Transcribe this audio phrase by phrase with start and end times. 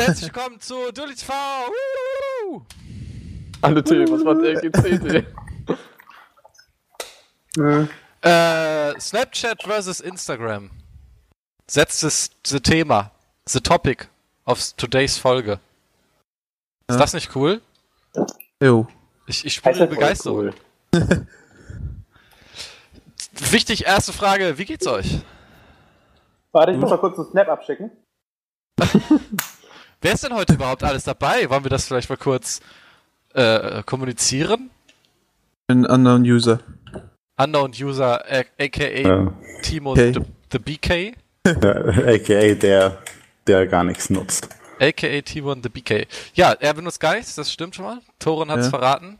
[0.00, 1.32] herzlich willkommen zu Dully TV.
[3.62, 5.26] Alle Themen, was war der GC?
[8.22, 10.70] Äh, Snapchat versus Instagram.
[11.66, 13.10] Setzt das the Thema,
[13.46, 14.08] the topic
[14.46, 15.52] of today's Folge.
[16.88, 16.96] Ist Ja.
[16.98, 17.60] das nicht cool?
[18.62, 18.86] Jo.
[19.26, 20.38] Ich, ich Das spüre Begeisterung.
[20.38, 20.54] cool.
[23.32, 25.20] Wichtig, erste Frage, wie geht's euch?
[26.52, 27.90] Warte, ich muss mal kurz einen Snap abschicken.
[30.00, 31.48] Wer ist denn heute überhaupt alles dabei?
[31.50, 32.60] Wollen wir das vielleicht mal kurz
[33.34, 34.70] äh, kommunizieren?
[35.66, 36.60] Ein unknown User.
[37.36, 39.32] Unknown User, äh, aka Ja.
[39.62, 40.12] Timo Okay.
[40.12, 40.20] the,
[40.52, 41.14] the BK,
[41.46, 41.52] Ja,
[42.14, 42.98] AKA der,
[43.46, 44.48] der gar nichts nutzt.
[44.80, 46.06] aka Timo the BK.
[46.34, 47.98] Ja, er benutzt nichts, das stimmt schon mal.
[48.18, 48.70] Toren hat's Ja.
[48.70, 49.18] verraten.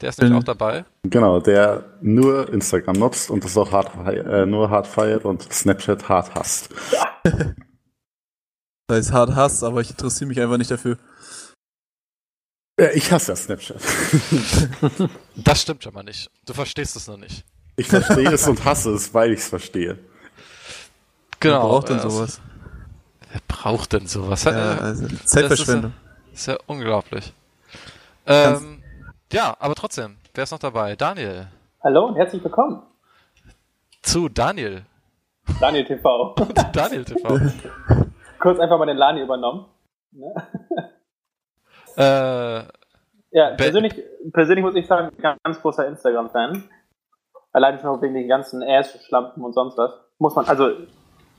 [0.00, 0.84] Der ist nämlich auch dabei.
[1.04, 6.08] Genau, der nur Instagram nutzt und das auch hart, äh, nur hart feiert und Snapchat
[6.08, 6.70] hart hasst.
[8.92, 10.98] Das heißt hart Hass, aber ich interessiere mich einfach nicht dafür.
[12.78, 13.80] Ja, ich hasse ja Snapchat.
[15.34, 16.30] Das stimmt schon mal nicht.
[16.44, 17.42] Du verstehst es noch nicht.
[17.76, 19.98] Ich verstehe es und hasse es, weil ich es verstehe.
[21.40, 22.42] Wer braucht denn sowas?
[23.30, 24.44] Wer braucht denn sowas?
[24.44, 25.94] Ja, Äh, also Zeitverschwendung.
[26.34, 27.32] ist ja unglaublich.
[28.26, 28.82] Ähm,
[29.32, 30.96] ja, aber trotzdem, wer ist noch dabei?
[30.96, 31.48] Daniel.
[31.82, 32.82] Hallo und herzlich willkommen.
[34.02, 34.84] Zu Daniel.
[35.60, 36.34] Daniel TV.
[36.74, 37.40] Daniel TV.
[38.42, 39.66] Kurz einfach mal den Lani übernommen.
[40.10, 40.34] Ne?
[41.96, 42.64] äh,
[43.30, 43.94] Ja, persönlich,
[44.32, 46.68] persönlich muss ich sagen, ganz großer Instagram-Fan.
[47.52, 49.92] Allein schon wegen den ganzen Ass-Schlampen und sonst was.
[50.18, 50.70] Muss man, also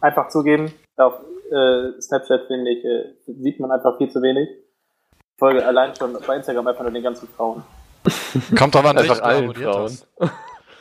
[0.02, 1.20] einfach zugeben, auf
[1.52, 4.48] äh, Snapchat finde ich, äh, sieht man einfach viel zu wenig.
[4.50, 7.64] Ich folge allein schon bei Instagram einfach nur den ganzen Frauen.
[8.58, 10.00] kommt drauf an, Einfach allen Frauen.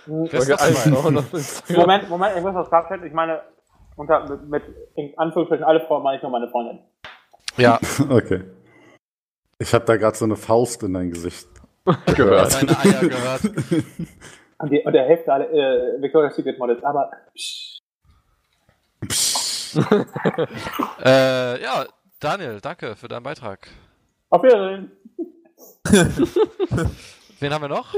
[0.07, 1.25] Instagram.
[1.77, 3.41] Moment, Moment, ich muss auf Snapchat, ich meine,
[3.97, 4.63] unter, mit, mit
[4.97, 6.79] in Anführungsstrichen alle Frauen meine ich nur meine Freundin.
[7.57, 7.79] Ja,
[8.09, 8.43] Okay.
[9.59, 11.47] Ich habe da gerade so eine Faust in dein Gesicht
[12.17, 12.55] gehört.
[12.55, 13.43] deine Eier gehört.
[14.59, 17.81] Und, die, und der Hälfte alle äh, Victoria's Secret Models, aber psch,
[21.05, 21.85] äh, ja,
[22.21, 23.67] Daniel, danke für deinen Beitrag.
[24.31, 24.93] auf Wiedersehen.
[27.41, 27.93] Wen haben wir noch?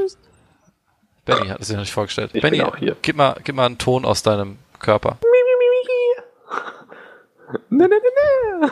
[1.26, 2.30] Benny hat es sich noch nicht vorgestellt.
[2.32, 2.96] Ich Benny, bin auch hier.
[3.02, 5.18] Gib mal, gib mal einen Ton aus deinem Körper.
[7.70, 7.96] Ne, ne,
[8.60, 8.70] ne, ne.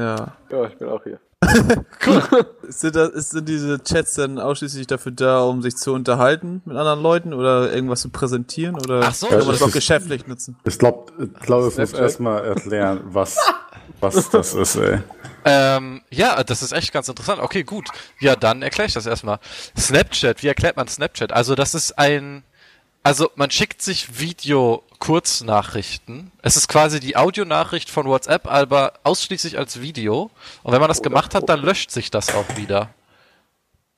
[0.00, 0.36] Ja.
[0.50, 1.20] Ja, ich bin auch hier.
[2.68, 6.76] Sind, das, ist- sind diese Chats dann ausschließlich dafür da, um sich zu unterhalten mit
[6.76, 8.74] anderen Leuten oder irgendwas zu präsentieren?
[8.76, 10.58] Oder Ach so, kann man das auch geschäftlich nutzen?
[10.64, 12.00] Ich glaube, ich glaub, es muss Snapchat?
[12.00, 13.36] erstmal erklären, was,
[14.00, 14.98] was das ist, ey.
[15.44, 17.40] Ähm, ja, das ist echt ganz interessant.
[17.40, 17.88] Okay, gut.
[18.18, 19.38] Ja, dann erkläre ich das erstmal.
[19.78, 21.32] Snapchat, wie erklärt man Snapchat?
[21.32, 22.42] Also, das ist ein,
[23.06, 26.32] also man schickt sich Video-Kurznachrichten.
[26.42, 30.32] Es ist quasi die Audionachricht von WhatsApp, aber ausschließlich als Video.
[30.64, 32.88] Und wenn man das gemacht hat, dann löscht sich das auch wieder.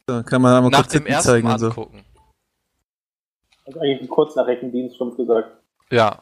[0.05, 1.69] Da kann man einmal Nach kurz dem ersten zeigen so.
[1.69, 2.05] angucken.
[3.65, 5.57] Also eigentlich ein Kurznachrichtendienst, stumpf gesagt.
[5.91, 6.21] Ja.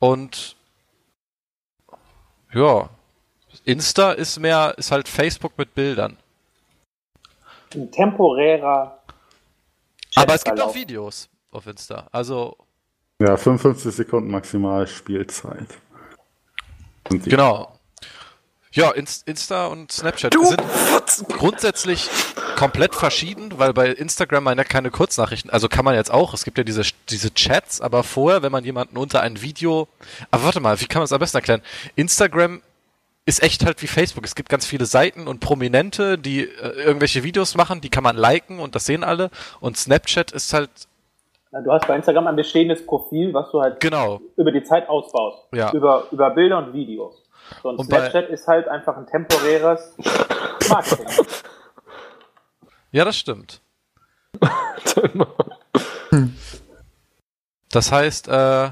[0.00, 0.56] Und
[2.52, 2.88] ja,
[3.64, 6.16] Insta ist mehr, ist halt Facebook mit Bildern.
[7.72, 8.98] Ein temporärer
[10.14, 10.70] Aber es gibt Chatverlauf.
[10.70, 12.08] auch Videos auf Insta.
[12.12, 12.56] Also
[13.20, 15.68] Ja, 55 Sekunden maximal Spielzeit.
[17.08, 17.78] Genau.
[18.72, 22.10] Ja, Inst Insta und Snapchat sind grundsätzlich
[22.56, 26.44] komplett verschieden, weil bei Instagram man ja keine Kurznachrichten, also kann man jetzt auch, es
[26.44, 29.86] gibt ja diese, diese Chats, aber vorher, wenn man jemanden unter ein Video,
[30.32, 31.62] aber warte mal, wie kann man es am besten erklären?
[31.94, 32.62] Instagram
[33.26, 34.24] ist echt halt wie Facebook.
[34.24, 38.16] Es gibt ganz viele Seiten und Prominente, die äh, irgendwelche Videos machen, die kann man
[38.16, 39.30] liken und das sehen alle.
[39.60, 40.70] Und Snapchat ist halt,
[41.50, 44.88] Na, Du hast bei Instagram ein bestehendes Profil, was du halt genau, über die Zeit
[44.88, 45.48] ausbaust.
[45.52, 45.72] Ja.
[45.72, 47.22] Über, über Bilder und Videos.
[47.62, 49.94] So, und, Und Snapchat ist halt einfach ein temporäres
[50.68, 51.06] Marketing.
[52.92, 53.60] ja, das stimmt.
[57.70, 58.70] Das heißt, äh,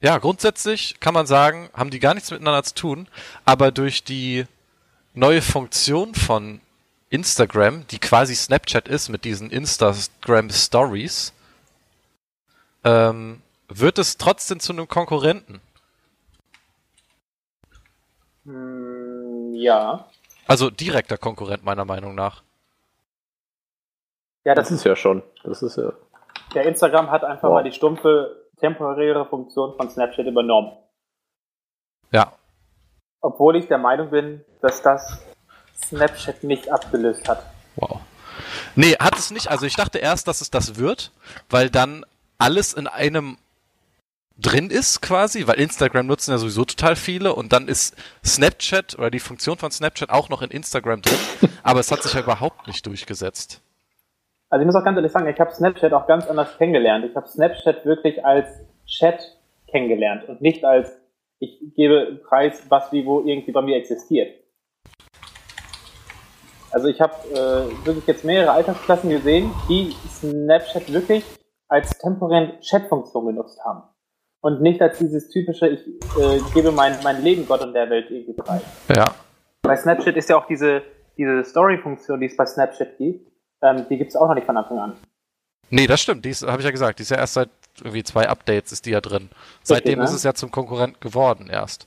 [0.00, 3.08] ja, grundsätzlich kann man sagen, haben die gar nichts miteinander zu tun,
[3.44, 4.46] aber durch die
[5.14, 6.60] neue Funktion von
[7.10, 11.32] Instagram, die quasi Snapchat ist mit diesen Instagram Stories,
[12.84, 15.60] ähm, wird es trotzdem zu einem Konkurrenten.
[18.44, 20.06] Hm, ja.
[20.46, 22.42] Also direkter Konkurrent meiner Meinung nach.
[24.44, 25.22] Ja, Das das ist ja schon.
[25.44, 25.92] Das ist ja.
[26.54, 27.54] der Instagram hat einfach Wow.
[27.54, 30.72] mal die stumpfe temporäre Funktion von Snapchat übernommen.
[32.12, 32.32] Ja.
[33.20, 35.24] Obwohl ich der Meinung bin, dass das
[35.86, 37.42] Snapchat nicht abgelöst hat.
[37.76, 38.00] Wow.
[38.74, 39.48] Nee, hat es nicht.
[39.48, 41.12] Also ich dachte erst, dass es das wird,
[41.50, 42.04] weil dann
[42.38, 43.38] alles in einem
[44.38, 49.10] drin ist quasi, weil Instagram nutzen ja sowieso total viele und dann ist Snapchat oder
[49.10, 51.18] die Funktion von Snapchat auch noch in Instagram drin,
[51.64, 53.60] aber es hat sich ja überhaupt nicht durchgesetzt.
[54.50, 57.04] Also ich muss auch ganz ehrlich sagen, ich habe Snapchat auch ganz anders kennengelernt.
[57.04, 58.48] Ich habe Snapchat wirklich als
[58.86, 59.20] Chat
[59.70, 60.98] kennengelernt und nicht als
[61.38, 64.34] ich gebe Preis, was wie wo irgendwie bei mir existiert.
[66.70, 71.24] Also ich habe äh, wirklich jetzt mehrere Altersklassen gesehen, die Snapchat wirklich
[71.68, 73.82] als temporären Chatfunktion genutzt haben.
[74.40, 78.10] Und nicht als dieses typische, ich äh, gebe mein, mein Leben Gott und der Welt
[78.10, 78.62] irgendwie preis.
[78.94, 79.04] Ja.
[79.62, 80.82] Bei Snapchat ist ja auch diese,
[81.16, 83.27] diese Story-Funktion, die es bei Snapchat gibt,
[83.62, 84.96] ähm, die gibt es auch noch nicht von Anfang an.
[85.70, 88.28] Nee, das stimmt, die habe ich ja gesagt, die ist ja erst seit irgendwie zwei
[88.28, 89.30] Updates ist die ja drin.
[89.62, 90.04] Seitdem ne?
[90.04, 91.86] ist es ja zum Konkurrent geworden erst.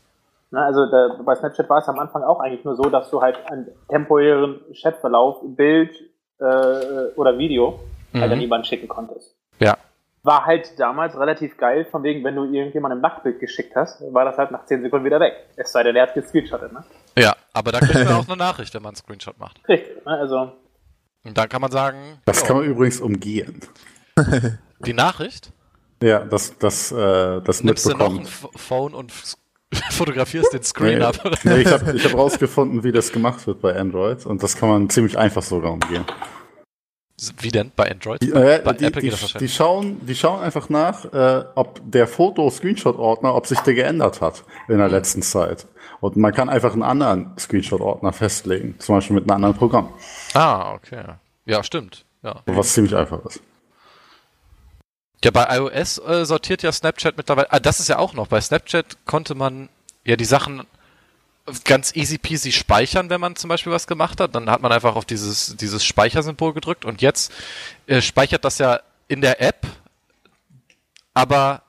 [0.52, 3.22] Na, also da, bei Snapchat war es am Anfang auch eigentlich nur so, dass du
[3.22, 5.92] halt einen temporären Chatverlauf, Bild
[6.40, 6.44] äh,
[7.16, 7.80] oder Video
[8.14, 8.34] halt Mhm.
[8.34, 9.36] an jemanden schicken konntest.
[9.60, 9.78] Ja.
[10.24, 14.26] War halt damals relativ geil, von wegen, wenn du irgendjemandem ein Nacktbild geschickt hast, war
[14.26, 15.34] das halt nach 10 Sekunden wieder weg.
[15.56, 16.84] Es sei denn, der hat gescreenshottet, ne?
[17.18, 19.60] Ja, aber da kriegt man auch eine Nachricht, wenn man einen Screenshot macht.
[19.68, 20.12] Richtig, ne?
[20.12, 20.52] Also,
[21.24, 23.62] Und dann kann man sagen, Das ja, kann man übrigens umgehen.
[24.86, 25.52] die Nachricht,
[26.02, 29.12] Ja, das, das, äh, das nimmst du noch ein Phone und
[29.92, 31.24] fotografierst den Screen Nee, ab.
[31.24, 31.38] Oder?
[31.44, 34.70] nee, ich habe ich hab rausgefunden, wie das gemacht wird bei Android und das kann
[34.70, 36.04] man ziemlich einfach sogar umgehen.
[37.40, 37.72] Wie denn?
[37.76, 38.22] Bei Android?
[38.22, 39.54] Die, äh, Bei die, Apple die, geht das die, wahrscheinlich.
[39.56, 44.78] schauen, die schauen einfach nach, äh, ob der Foto-Screenshot-Ordner, ob sich der geändert hat in
[44.80, 45.68] der letzten Zeit.
[46.00, 49.90] Und man kann einfach einen anderen Screenshot-Ordner festlegen, zum Beispiel mit einem anderen Programm,
[50.34, 51.04] Ah, okay.
[51.46, 52.06] Ja, stimmt.
[52.24, 52.42] Ja.
[52.46, 53.42] was ziemlich einfach ist.
[55.24, 57.52] Ja, bei iOS äh, sortiert ja Snapchat mittlerweile.
[57.52, 58.28] Ah, das ist ja auch noch.
[58.28, 59.70] Bei Snapchat konnte man
[60.04, 60.64] ja die Sachen
[61.64, 64.36] ganz easy peasy speichern, wenn man zum Beispiel was gemacht hat.
[64.36, 67.32] Dann hat man einfach auf dieses, dieses Speichersymbol gedrückt und jetzt
[67.88, 69.68] äh, speichert das ja in der App,
[71.14, 71.64] aber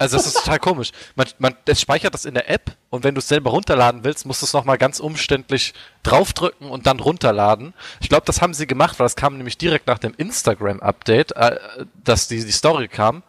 [0.00, 0.92] also das ist total komisch.
[1.14, 4.24] Man, man, es speichert das in der App und wenn du es selber runterladen willst,
[4.24, 7.74] musst du es nochmal ganz umständlich draufdrücken und dann runterladen.
[8.00, 11.58] Ich glaube, das haben sie gemacht, weil das kam nämlich direkt nach dem Instagram-Update, äh,
[12.02, 13.22] dass die, die Story kam,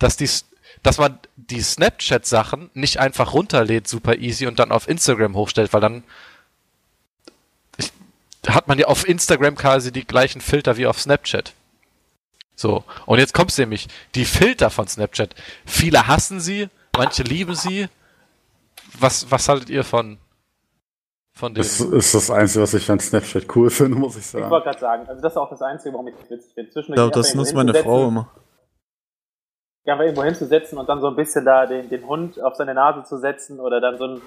[0.00, 0.28] dass die,
[0.86, 5.80] dass man die Snapchat-Sachen nicht einfach runterlädt, super easy und dann auf Instagram hochstellt, weil
[5.80, 6.04] dann
[7.76, 7.90] ich,
[8.46, 11.54] hat man ja auf Instagram quasi die gleichen Filter wie auf Snapchat.
[12.54, 15.34] So, und jetzt kommt's nämlich, die Filter von Snapchat.
[15.66, 17.88] Viele hassen sie, manche lieben sie.
[19.00, 20.18] Was, was haltet ihr von,
[21.34, 21.66] von denen?
[21.66, 24.48] Das ist das Einzige, was ich an Snapchat cool finde, muss ich ich sagen.
[24.50, 26.80] wollte gerade sagen, also das ist auch das Einzige, warum ich es witzig finde.
[26.80, 28.30] Ich glaube, das nutzt meine Frau immer.
[29.86, 32.74] Ja, einfach irgendwo hinzusetzen und dann so ein bisschen da den, den Hund auf seine
[32.74, 34.22] Nase zu setzen oder dann so einen,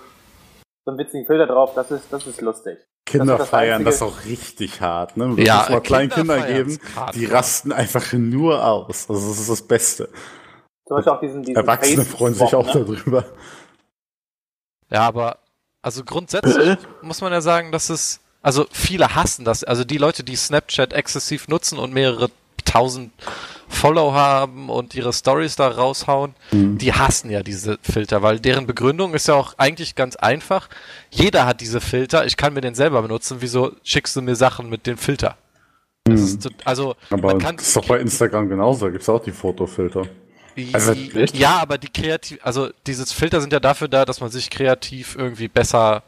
[0.85, 2.79] so einen witzigen Filter drauf, das ist, das ist lustig.
[3.05, 5.17] Kinder das ist das feiern das auch richtig hart.
[5.17, 5.35] Ne?
[5.35, 6.79] Wir Ja, müssen mal kleinen Kinder geben,
[7.13, 9.09] die rasten einfach nur aus.
[9.09, 10.09] Also das ist das Beste.
[10.87, 12.85] Zum Beispiel auch diesen, diesen Erwachsene freuen sich auch ne?
[12.85, 13.25] darüber.
[14.89, 15.39] Ja, aber
[15.81, 19.63] also grundsätzlich muss man ja sagen, dass es also viele hassen das.
[19.65, 22.29] Also die Leute, die Snapchat exzessiv nutzen und mehrere
[22.63, 23.11] tausend
[23.69, 29.13] Follow haben und ihre Stories da raushauen, die hassen ja diese Filter, weil deren Begründung
[29.13, 30.67] ist ja auch eigentlich ganz einfach.
[31.11, 33.37] Jeder hat diese Filter, ich kann mir den selber benutzen.
[33.39, 35.37] Wieso schickst du mir Sachen mit dem Filter?
[36.03, 39.31] Das ist, also Aber man kann ist doch bei Instagram genauso, da gibt's auch die
[39.31, 40.07] Fotofilter.
[40.73, 44.49] Also, ja, aber die kreativ, also dieses Filter sind ja dafür da, dass man sich
[44.49, 46.03] kreativ irgendwie besser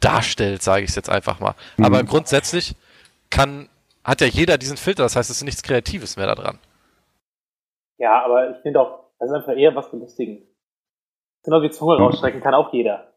[0.00, 1.54] darstellt, sage ich jetzt einfach mal.
[1.78, 2.74] Aber grundsätzlich
[3.30, 3.68] kann
[4.02, 6.58] hat ja jeder diesen Filter, das heißt, es ist nichts Kreatives mehr da dran.
[7.98, 10.46] Ja, aber ich finde auch, das ist einfach eher was belustigen.
[11.44, 13.12] Genau wie Zunge rausstrecken kann auch jeder.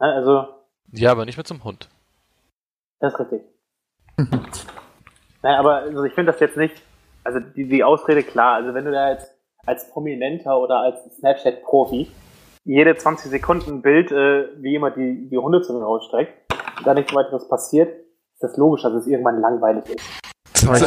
[0.00, 0.46] Ne, Also,
[0.92, 1.88] Ja, aber nicht mit so einem Hund.
[3.00, 3.42] das ist richtig.
[5.42, 6.80] naja, aber also ich finde das jetzt nicht,
[7.24, 9.34] also die, die Ausrede klar, also wenn du da jetzt
[9.66, 12.10] als Prominenter oder als Snapchat-Profi
[12.64, 17.14] jede 20 Sekunden ein Bild, äh, wie jemand die, die Hundezunge rausstreckt, und da nichts
[17.14, 17.88] weiteres passiert,
[18.34, 20.33] ist das logisch, dass es irgendwann langweilig ist.
[20.66, 20.84] Aber ich,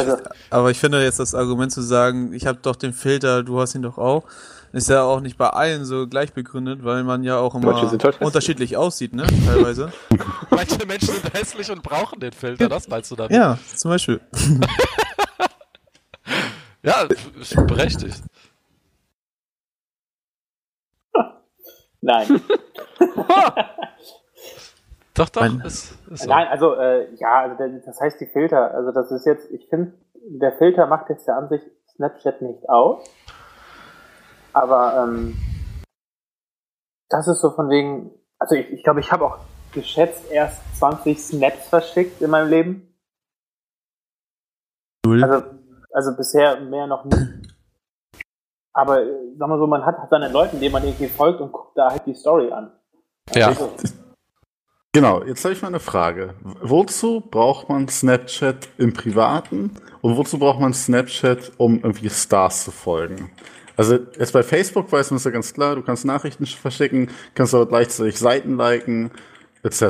[0.50, 3.74] aber ich finde jetzt das Argument zu sagen, ich habe doch den Filter, du hast
[3.74, 4.24] ihn doch auch,
[4.72, 8.76] ist ja auch nicht bei allen so gleich begründet, weil man ja auch immer unterschiedlich
[8.76, 9.26] aussieht, ne?
[9.46, 9.92] Teilweise.
[10.50, 13.32] Manche Menschen sind hässlich und brauchen den Filter, das meinst du damit?
[13.32, 14.20] ja, zum Beispiel.
[16.82, 17.06] Ja,
[17.40, 18.22] ist berechtigt.
[22.00, 22.40] Nein.
[25.18, 26.28] Doch, doch, Mein- ist, ist so.
[26.28, 29.68] Nein, also äh, ja, also der, das heißt die Filter, also das ist jetzt, ich
[29.68, 33.04] finde, der Filter macht jetzt der Ansicht Snapchat nicht aus.
[34.52, 35.36] Aber ähm,
[37.08, 39.38] das ist so von wegen, also ich glaube, ich, glaub, ich habe auch
[39.72, 42.94] geschätzt erst 20 Snaps verschickt in meinem Leben.
[45.04, 45.22] Null.
[45.24, 45.46] Also,
[45.92, 47.42] also bisher mehr noch nie.
[48.72, 51.76] aber äh, sag mal so, man hat seine Leute, denen man irgendwie folgt und guckt
[51.76, 52.72] da halt die Story an.
[53.34, 53.48] Ja.
[53.48, 53.72] Also,
[54.92, 56.34] Genau, jetzt habe ich mal eine Frage.
[56.42, 62.70] Wozu braucht man Snapchat im Privaten und wozu braucht man Snapchat, um irgendwie Stars zu
[62.70, 63.30] folgen?
[63.76, 67.54] Also jetzt bei Facebook weiß man es ja ganz klar, du kannst Nachrichten verschicken, kannst
[67.54, 69.12] aber gleichzeitig Seiten liken,
[69.62, 69.82] etc.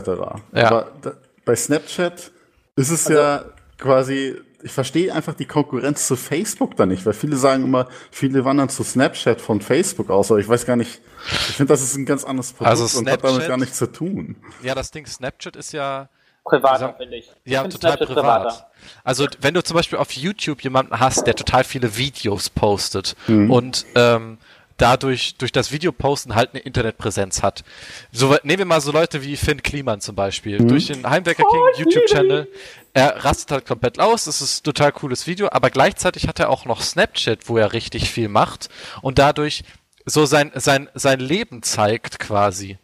[0.52, 0.66] Ja.
[0.66, 1.12] Aber da,
[1.44, 2.30] bei Snapchat
[2.76, 3.44] ist es ja
[3.78, 8.44] quasi, ich verstehe einfach die Konkurrenz zu Facebook da nicht, weil viele sagen immer, viele
[8.44, 11.00] wandern zu Snapchat von Facebook aus, aber ich weiß gar nicht,
[11.48, 13.78] ich finde, das ist ein ganz anderes Produkt Also und hat damit Snapchat- gar nichts
[13.78, 14.36] zu tun.
[14.62, 16.08] Ja, das Ding Snapchat ist ja
[16.44, 17.30] privater, Sag- finde ich.
[17.44, 18.66] Ja, ich total Snapchat privat.
[19.04, 23.86] Also wenn du zum Beispiel auf YouTube jemanden hast, der total viele Videos postet und
[23.94, 24.38] ähm,
[24.78, 27.64] dadurch durch das Videoposten halt eine Internetpräsenz hat.
[28.10, 30.58] So, nehmen wir mal so Leute wie Finn Kliman zum Beispiel.
[30.58, 32.48] Durch den Heimwerker King YouTube-Channel.
[32.94, 36.48] Er rastet halt komplett aus, es ist ein total cooles Video, aber gleichzeitig hat er
[36.48, 38.70] auch noch Snapchat, wo er richtig viel macht
[39.02, 39.62] und dadurch
[40.04, 42.78] so sein, sein, sein Leben zeigt quasi.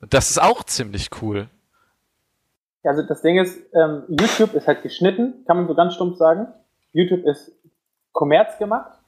[0.00, 1.48] Das ist auch ziemlich cool.
[2.82, 6.48] Also das Ding ist, ähm, YouTube ist halt geschnitten, kann man so ganz stumpf sagen.
[6.92, 7.52] YouTube ist
[8.12, 8.98] Kommerz gemacht.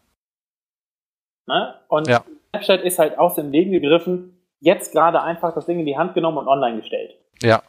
[1.47, 1.75] Ne?
[1.89, 2.23] Und Ja.
[2.51, 6.15] Snapchat ist halt aus dem Leben gegriffen, jetzt gerade einfach das Ding in die Hand
[6.15, 7.15] genommen und online gestellt.
[7.43, 7.63] Ja.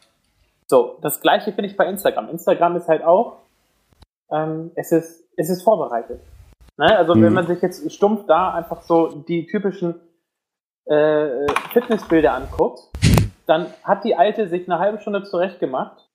[0.68, 2.30] So, das gleiche finde ich bei Instagram.
[2.30, 3.38] Instagram ist halt auch,
[4.32, 6.22] ähm, es ist, es ist vorbereitet.
[6.78, 6.98] Ne?
[6.98, 7.34] Also wenn Mhm.
[7.34, 9.96] man sich jetzt stumpf da einfach so die typischen
[10.88, 12.80] äh, Fitnessbilder anguckt,
[13.48, 16.08] dann hat die Alte sich eine halbe Stunde zurechtgemacht,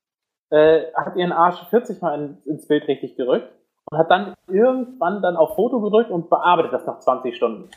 [0.51, 3.53] äh, hat ihren Arsch 40 Mal in, ins Bild richtig gerückt
[3.91, 7.69] und hat dann irgendwann dann auf Foto gedrückt und bearbeitet das nach 20 Stunden.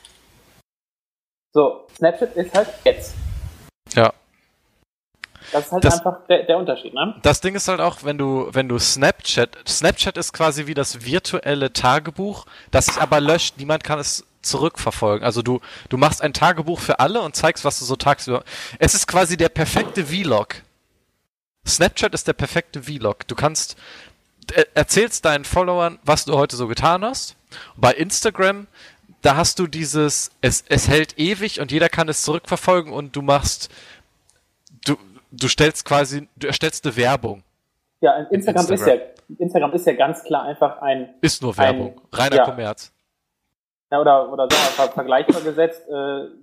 [1.53, 3.15] So, Snapchat ist halt jetzt.
[3.93, 4.13] Ja.
[5.51, 7.15] Das ist halt Das- einfach der, der Unterschied, ne?
[7.21, 11.05] Das Ding ist halt auch, wenn du, wenn du Snapchat, Snapchat ist quasi wie das
[11.05, 13.55] virtuelle Tagebuch, das sich aber löscht.
[13.57, 15.23] Niemand kann es zurückverfolgen.
[15.25, 18.43] Also du, du machst ein Tagebuch für alle und zeigst, was du so tagsüber.
[18.79, 20.55] Es ist quasi der perfekte Vlog.
[21.67, 23.27] Snapchat ist der perfekte Vlog.
[23.27, 23.77] Du kannst,
[24.73, 27.35] erzählst deinen Followern, was du heute so getan hast.
[27.77, 28.67] Bei Instagram,
[29.21, 33.21] da hast du dieses, es, es hält ewig und jeder kann es zurückverfolgen und du
[33.21, 33.69] machst,
[34.85, 34.95] du,
[35.31, 37.43] du stellst quasi, du erstellst eine Werbung.
[38.01, 38.73] Ja, Instagram, Instagram.
[38.73, 42.01] ist ja Instagram ist ja ganz klar einfach ein Ist nur Ein- Werbung.
[42.11, 42.43] Reiner ja.
[42.45, 42.91] Kommerz.
[43.91, 45.91] ja, oder oder sagen wir vergleichbar gesetzt, äh,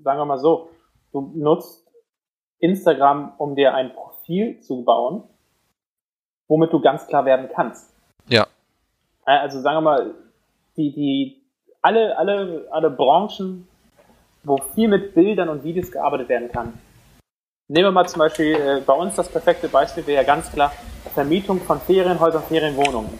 [0.02, 0.70] sagen wir mal so,
[1.12, 1.86] du nutzt
[2.58, 5.24] Instagram, um dir ein Profil zu bauen,
[6.50, 7.90] womit du ganz klar werden kannst.
[8.28, 8.46] Ja.
[9.24, 10.14] Äh, Also sagen wir mal,
[10.76, 11.42] die die
[11.80, 13.66] alle alle alle Branchen,
[14.42, 16.74] wo viel mit Bildern und Videos gearbeitet werden kann.
[17.68, 20.72] Nehmen wir mal zum Beispiel äh, bei uns das perfekte Beispiel wäre ja ganz klar
[21.14, 23.18] Vermietung von Ferienhäusern, Ferienwohnungen.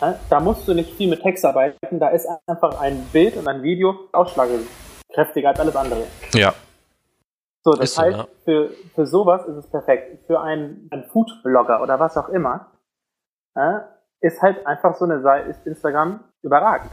[0.00, 3.48] Ja, Da musst du nicht viel mit Text arbeiten, da ist einfach ein Bild und
[3.48, 6.04] ein Video ausschlagkräftiger als alles andere.
[6.34, 6.54] Ja.
[7.64, 8.26] So, das Ist so, heißt, ja.
[8.44, 10.26] für, für sowas ist es perfekt.
[10.26, 12.70] Für einen, einen Food-Blogger oder was auch immer,
[13.56, 13.88] ja,
[14.20, 16.90] ist halt einfach so eine Seite, ist Instagram überragend.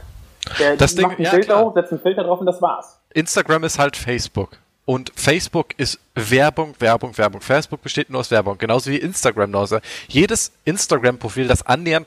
[0.58, 1.64] Der Das Ding- macht ein ja, Filter klar.
[1.66, 3.00] hoch, setzt einen Filter drauf und das war's.
[3.12, 4.56] Instagram ist halt Facebook.
[4.84, 7.40] Und Facebook ist Werbung, Werbung, Werbung.
[7.40, 8.58] Facebook besteht nur aus Werbung.
[8.58, 9.74] Genauso wie Instagram nur aus.
[10.08, 12.06] Jedes Instagram-Profil, das annähernd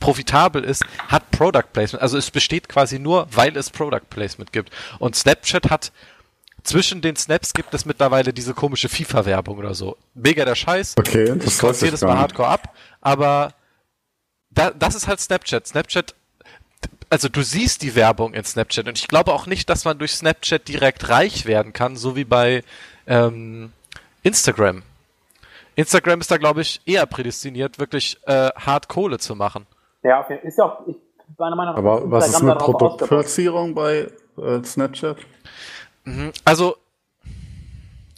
[0.00, 2.02] profitabel ist, hat Product Placement.
[2.02, 4.70] Also es besteht quasi nur, weil es Product Placement gibt.
[4.98, 5.92] Und Snapchat hat
[6.64, 9.96] zwischen den Snaps gibt es mittlerweile diese komische FIFA-Werbung oder so.
[10.14, 10.94] Mega der Scheiß.
[10.98, 13.52] Okay, das ich jedes Mal hardcore ab, aber
[14.50, 15.66] da, das ist halt Snapchat.
[15.66, 16.14] Snapchat,
[17.10, 20.14] also du siehst die Werbung in Snapchat und ich glaube auch nicht, dass man durch
[20.14, 22.64] Snapchat direkt reich werden kann, so wie bei
[23.06, 23.72] ähm,
[24.22, 24.82] Instagram.
[25.76, 29.66] Instagram ist da, glaube ich, eher prädestiniert, wirklich äh, hart Kohle zu machen.
[30.02, 30.38] Ja, Fall.
[30.44, 30.96] Ist ja auch, ich,
[31.36, 32.64] meiner Meinung nach, Aber was ist Instagram mit.
[32.64, 35.18] Produktplatzierung bei äh, Snapchat?
[36.44, 36.76] Also,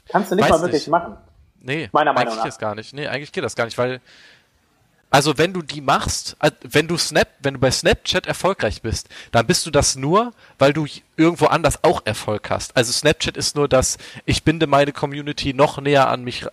[0.08, 0.88] Kannst du nicht mal wirklich nicht.
[0.88, 1.16] machen.
[1.60, 2.58] nee, Meiner Meinung eigentlich nach.
[2.58, 2.92] gar nicht.
[2.92, 4.00] Nee, eigentlich geht das gar nicht, weil
[5.10, 9.08] also wenn du die machst, äh, wenn du Snap, wenn du bei Snapchat erfolgreich bist,
[9.30, 12.76] dann bist du das nur, weil du irgendwo anders auch Erfolg hast.
[12.76, 16.44] Also Snapchat ist nur das, ich binde meine Community noch näher an mich,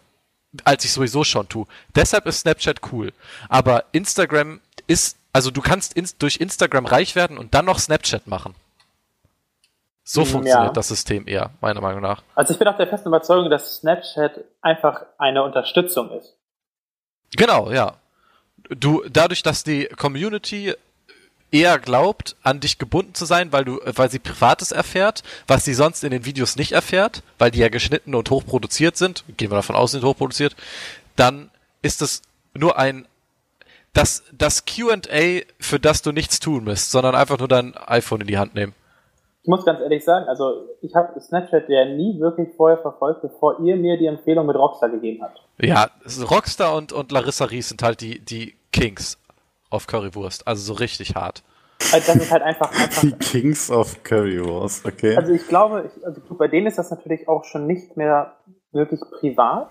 [0.63, 1.65] als ich sowieso schon tue.
[1.95, 3.11] Deshalb ist Snapchat cool.
[3.49, 8.27] Aber Instagram ist, also du kannst ins, durch Instagram reich werden und dann noch Snapchat
[8.27, 8.53] machen.
[10.03, 10.25] So Ja.
[10.27, 12.21] funktioniert das System eher, meiner Meinung nach.
[12.35, 16.35] Also ich bin auch der festen Überzeugung, dass Snapchat einfach eine Unterstützung ist.
[17.35, 17.95] Genau, ja.
[18.69, 20.73] Du, dadurch, dass die Community
[21.51, 25.73] eher glaubt, an dich gebunden zu sein, weil du, weil sie Privates erfährt, was sie
[25.73, 29.55] sonst in den Videos nicht erfährt, weil die ja geschnitten und hochproduziert sind, gehen wir
[29.55, 30.55] davon aus, sind hochproduziert,
[31.15, 32.21] dann ist es
[32.53, 33.05] nur ein
[33.93, 38.27] das, das QA, für das du nichts tun musst, sondern einfach nur dein iPhone in
[38.27, 38.73] die Hand nehmen.
[39.43, 43.59] Ich muss ganz ehrlich sagen, also ich habe Snapchat ja nie wirklich vorher verfolgt, bevor
[43.59, 45.37] ihr mir die Empfehlung mit Rockstar gegeben habt.
[45.59, 45.89] Ja,
[46.31, 49.19] Rockstar und, und Larissa Ries sind halt die, die Kings
[49.69, 50.47] auf Currywurst.
[50.47, 51.43] Also so richtig hart.
[51.91, 55.17] Also das ist halt einfach, einfach Die Kings of Currywurst, okay.
[55.17, 58.37] Also ich glaube, ich, also bei denen ist das natürlich auch schon nicht mehr
[58.71, 59.69] wirklich privat.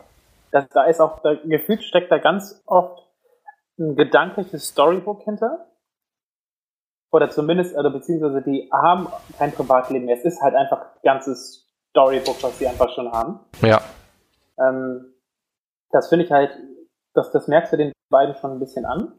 [0.51, 3.03] Das, da ist auch, da, gefühlt steckt da ganz oft
[3.79, 5.67] ein gedankliches Storybook hinter.
[7.13, 9.07] Oder zumindest, oder beziehungsweise die haben
[9.39, 10.17] kein Privatleben mehr.
[10.17, 13.41] Es ist halt einfach ein ganzes Storybook, was sie einfach schon haben.
[13.61, 13.83] Ja.
[14.59, 15.15] Ähm,
[15.91, 16.59] das finde ich halt,
[17.15, 19.19] das, das merkst du den beiden schon ein bisschen an.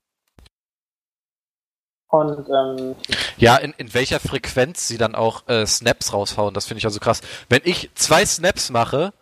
[2.07, 2.95] Und ähm,
[3.37, 6.99] Ja, in, in welcher Frequenz sie dann auch äh, Snaps raushauen, das finde ich also
[6.99, 7.21] krass.
[7.49, 9.13] Wenn ich zwei Snaps mache,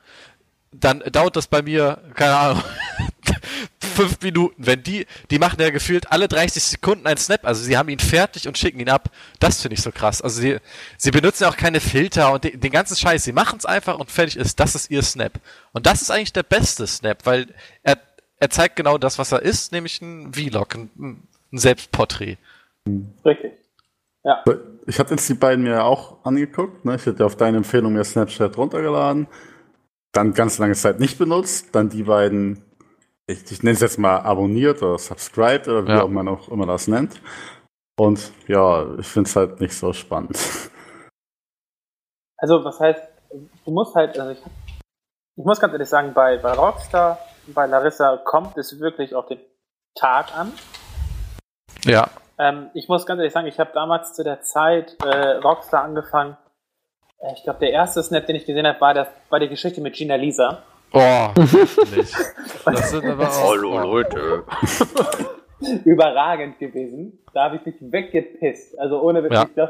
[0.74, 2.64] dann dauert das bei mir, keine Ahnung,
[3.92, 4.66] fünf Minuten.
[4.66, 8.00] Wenn die, die machen ja gefühlt alle 30 Sekunden einen Snap, also sie haben ihn
[8.00, 9.10] fertig und schicken ihn ab.
[9.40, 10.22] Das finde ich so krass.
[10.22, 10.58] Also sie,
[10.98, 13.24] sie benutzen ja auch keine Filter und den, den ganzen Scheiß.
[13.24, 14.60] Sie machen es einfach und fertig ist.
[14.60, 15.34] Das ist ihr Snap.
[15.74, 17.48] Und das ist eigentlich der beste Snap, weil
[17.84, 17.98] er,
[18.38, 22.38] er zeigt genau das, was er ist, nämlich ein Vlog, ein, ein Selbstporträt.
[23.26, 23.52] richtig.
[24.24, 24.44] Ja.
[24.86, 26.86] Ich hatte jetzt die beiden mir auch angeguckt.
[26.86, 26.96] Ne?
[26.96, 29.28] Ich hatte auf deine Empfehlung mir Snapchat runtergeladen.
[30.12, 31.70] Dann ganz lange Zeit nicht benutzt.
[31.74, 32.64] Dann die beiden,
[33.28, 36.04] ich, ich nenne es jetzt mal abonniert oder subscribed oder wie Ja.
[36.04, 37.22] auch man auch immer das nennt.
[38.00, 40.38] Und ja, ich finde es halt nicht so spannend.
[42.38, 43.02] Also, was heißt,
[43.66, 44.40] du musst halt, also ich,
[45.38, 49.40] ich muss ganz ehrlich sagen, bei, bei Rockstar, bei Larissa kommt es wirklich auf den
[49.96, 50.52] Tag an.
[51.86, 52.10] Ja.
[52.40, 56.38] Ähm, ich muss ganz ehrlich sagen, ich habe damals zu der Zeit äh, Rockstar angefangen.
[57.20, 59.82] Äh, Ich glaube, der erste Snap, den ich gesehen habe, war, das, war die Geschichte
[59.82, 60.64] mit Gina Lisa.
[60.94, 62.16] Oh, nicht.
[62.66, 63.50] Das sind aber auch.
[63.50, 64.44] Hallo Leute.
[65.86, 67.20] Überragend gewesen.
[67.34, 68.78] Da habe ich mich weggepisst.
[68.80, 69.34] Also ohne Witz.
[69.34, 69.44] Ja.
[69.44, 69.70] Ich, glaub,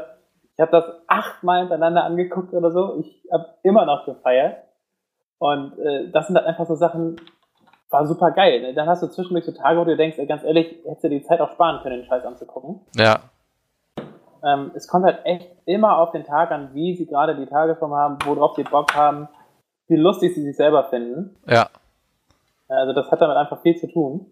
[0.54, 2.98] ich habe das achtmal hintereinander angeguckt oder so.
[3.00, 4.58] Ich habe immer noch gefeiert.
[5.38, 7.16] Und äh, das sind halt einfach so Sachen,
[7.90, 8.60] war super geil.
[8.60, 8.74] Ne?
[8.74, 11.22] Dann hast du zwischendurch so Tage, wo du denkst, ey, ganz ehrlich, hättest du die
[11.22, 12.80] Zeit auch sparen können, den Scheiß anzugucken.
[12.96, 13.20] Ja.
[14.44, 17.94] Ähm, es kommt halt echt immer auf den Tag an, wie sie gerade die Tagesform
[17.94, 19.28] haben, worauf sie Bock haben,
[19.92, 21.36] wie lustig sie sich selber finden.
[21.46, 21.68] Ja.
[22.68, 24.26] Also das hat damit einfach viel zu tun.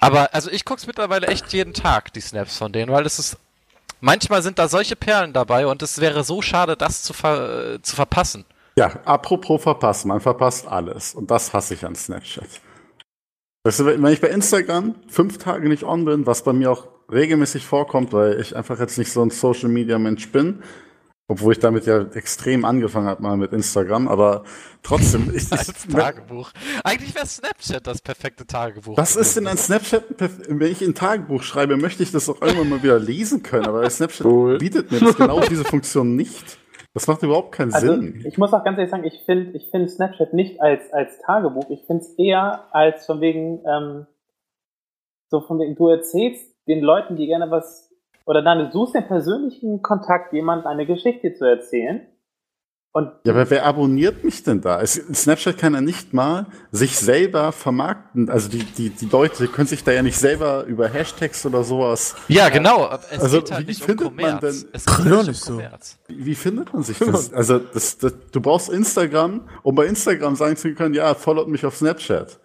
[0.00, 3.38] Aber also ich guck's mittlerweile echt jeden Tag, die Snaps von denen, weil es ist.
[4.00, 7.96] Manchmal sind da solche Perlen dabei und es wäre so schade, das zu, ver, zu
[7.96, 8.44] verpassen.
[8.76, 11.14] Ja, apropos verpassen, man verpasst alles.
[11.14, 12.48] Und das hasse ich an Snapchat.
[13.62, 16.88] Weißt du, wenn ich bei Instagram fünf Tage nicht on bin, was bei mir auch
[17.10, 20.62] regelmäßig vorkommt, weil ich einfach jetzt nicht so ein Social Media Mensch bin,
[21.26, 24.44] obwohl ich damit ja extrem angefangen habe mal mit Instagram, aber
[24.82, 26.50] trotzdem, ich, Als ich, Tagebuch.
[26.84, 28.96] Eigentlich wäre Snapchat das perfekte Tagebuch.
[28.98, 30.04] was ist denn an Snapchat?
[30.48, 33.88] Wenn ich ein Tagebuch schreibe, möchte ich das auch irgendwann mal wieder lesen können, aber
[33.88, 34.58] Snapchat Cool.
[34.58, 36.58] bietet mir das genau diese Funktion nicht.
[36.92, 38.22] Das macht überhaupt keinen Also Sinn.
[38.24, 41.68] ich muss auch ganz ehrlich sagen, ich finde ich find Snapchat nicht als, als Tagebuch,
[41.70, 44.06] ich finde es eher als von wegen, ähm,
[45.28, 47.90] so von wegen, du erzählst den Leuten, die gerne was,
[48.26, 52.02] oder dann du suchst den persönlichen Kontakt, jemand eine Geschichte zu erzählen.
[52.96, 54.80] Und Ja, aber wer abonniert mich denn da?
[54.80, 58.30] Es, Snapchat kann ja nicht mal sich selber vermarkten.
[58.30, 62.14] Also die, die, die Leute können sich da ja nicht selber über Hashtags oder sowas.
[62.28, 62.84] ja, genau.
[62.86, 65.26] aber Es Also, geht halt wie nicht um findet man denn- Es geht ja, nicht
[65.26, 65.60] nicht so.
[66.06, 67.32] Wie, wie findet man sich das?
[67.32, 71.66] Also das, das, du brauchst Instagram, um bei Instagram sagen zu können, ja, followt mich
[71.66, 72.38] auf Snapchat.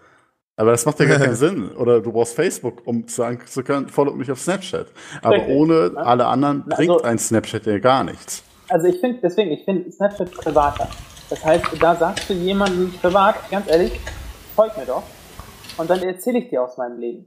[0.60, 1.72] Aber das macht ja gar keinen Sinn.
[1.78, 4.88] Oder du brauchst Facebook, um sagen zu können, followt mich auf Snapchat.
[5.22, 5.56] Aber Richtig.
[5.56, 8.44] ohne alle anderen Na, bringt also- ein Snapchat ja gar nichts.
[8.68, 10.90] Also ich finde, deswegen, ich finde Snapchat privater.
[11.30, 14.00] Das heißt, da sagst du jemandem privat, ganz ehrlich,
[14.54, 15.04] folg mir doch.
[15.78, 17.26] Und dann erzähle ich dir aus meinem Leben.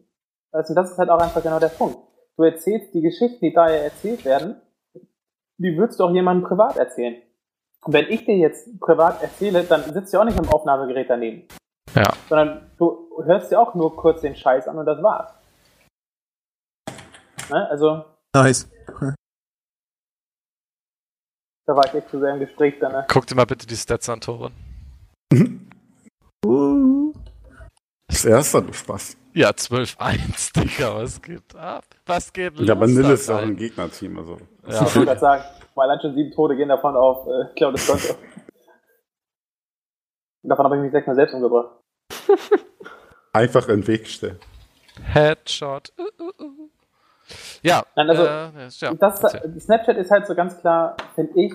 [0.52, 1.96] Also das ist halt auch einfach genau der Punkt.
[2.36, 4.56] Du erzählst die Geschichten, die da ja erzählt werden,
[5.56, 7.16] die würdest du auch jemandem privat erzählen.
[7.84, 11.44] Und wenn ich dir jetzt privat erzähle, dann sitzt du auch nicht am Aufnahmegerät daneben.
[11.94, 12.12] Ja.
[12.28, 15.32] Sondern du hörst dir auch nur kurz den Scheiß an und das war's.
[17.50, 17.68] Ne?
[17.68, 18.68] Also, Nice.
[21.66, 22.92] da war ich echt zu sehr im Gespräch dann.
[22.92, 23.06] Ne?
[23.08, 24.52] Guck dir mal bitte die Stats an, Toren.
[28.08, 29.16] Das erste hat Spaß.
[29.34, 31.84] Ja, 12-1, Digga, was geht ab?
[32.06, 32.68] Was geht los?
[32.68, 33.56] Ja, aber Nil da ist auch ein?
[33.56, 34.18] Gegnerteam.
[34.18, 34.38] Also.
[34.68, 37.86] Ja, Ich wollte gerade sagen, mal allein schon sieben Tote gehen davon auf äh, Claudius
[37.86, 38.14] Konto.
[40.42, 41.81] Und davon habe ich mich sechsmal selbst umgebracht.
[43.32, 44.38] Einfach in den Weg stellen.
[45.02, 45.92] Headshot.
[45.98, 46.68] Uh, uh, uh.
[47.62, 49.20] Ja, Nein, also, äh, ja, das.
[49.60, 51.52] Snapchat ist halt so ganz klar, finde ich,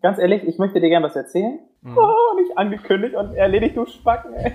[0.00, 1.58] ganz ehrlich, ich möchte dir gerne was erzählen.
[1.82, 1.98] Mhm.
[1.98, 4.52] Oh, nicht angekündigt und erledigt, du Spacken, ey.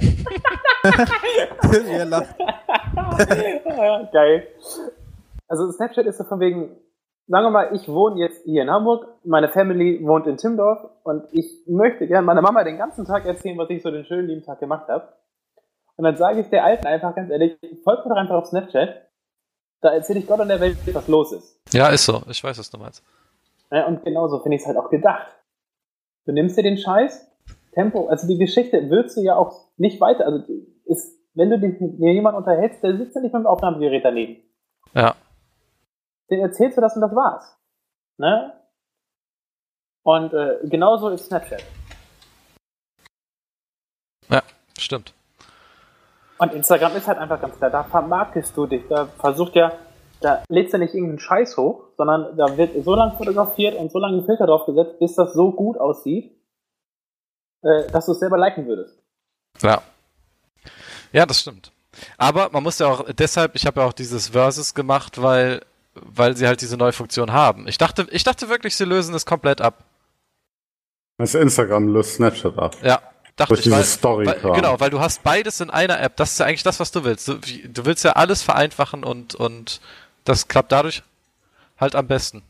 [1.91, 2.35] Ihr lacht.
[4.11, 4.47] geil.
[5.47, 6.75] Also Snapchat ist so von wegen,
[7.27, 11.23] sagen wir mal, ich wohne jetzt hier in Hamburg, meine Family wohnt in Timdorf und
[11.31, 14.43] ich möchte gerne meiner Mama den ganzen Tag erzählen, was ich so den schönen lieben
[14.43, 15.07] Tag gemacht habe.
[15.95, 19.09] Und dann sage ich der Alten einfach ganz ehrlich, folgt mir doch einfach auf Snapchat.
[19.81, 21.59] Da erzähle ich Gott und der Welt, was los ist.
[21.73, 22.21] Ja, ist so.
[22.29, 23.03] Ich weiß, was du meinst.
[23.71, 25.27] Ja, und genauso finde ich es halt auch gedacht.
[26.25, 27.29] Du nimmst dir den Scheiß,
[27.73, 30.43] Tempo, also die Geschichte willst du ja auch nicht weiter, also
[30.85, 34.41] ist, wenn du dich mit jemandem unterhältst, der sitzt ja nicht mit dem Aufnahmegerät daneben.
[34.93, 35.15] Ja.
[36.29, 37.57] Den erzählst du das und das war's.
[38.17, 38.53] Ne?
[40.03, 41.63] Und äh, genauso ist Snapchat.
[44.29, 44.41] Ja,
[44.77, 45.13] stimmt.
[46.37, 49.71] Und Instagram ist halt einfach ganz klar, da vermarktest du dich, da versucht ja,
[50.19, 53.99] da lädst du nicht irgendeinen Scheiß hoch, sondern da wird so lange fotografiert und so
[53.99, 56.35] lange ein Filter drauf gesetzt, bis das so gut aussieht,
[57.61, 59.01] äh, dass du es selber liken würdest.
[59.61, 59.81] Ja.
[61.11, 61.71] Ja, das stimmt.
[62.17, 65.61] Aber man muss ja auch, deshalb, ich habe ja auch dieses Versus gemacht, weil,
[65.95, 67.67] weil sie halt diese neue Funktion haben.
[67.67, 69.83] Ich dachte, ich dachte wirklich, sie lösen es komplett ab.
[71.17, 72.75] Das Instagram löst Snapchat ab.
[72.81, 72.99] Ja,
[73.35, 73.63] dachte Durch ich.
[73.65, 76.15] diese Weil, Story weil, genau, weil du hast beides in einer App.
[76.17, 77.27] Das ist ja eigentlich das, was du willst.
[77.27, 79.79] Du, du willst ja alles vereinfachen und, und
[80.25, 81.03] das klappt dadurch
[81.79, 82.43] halt am besten.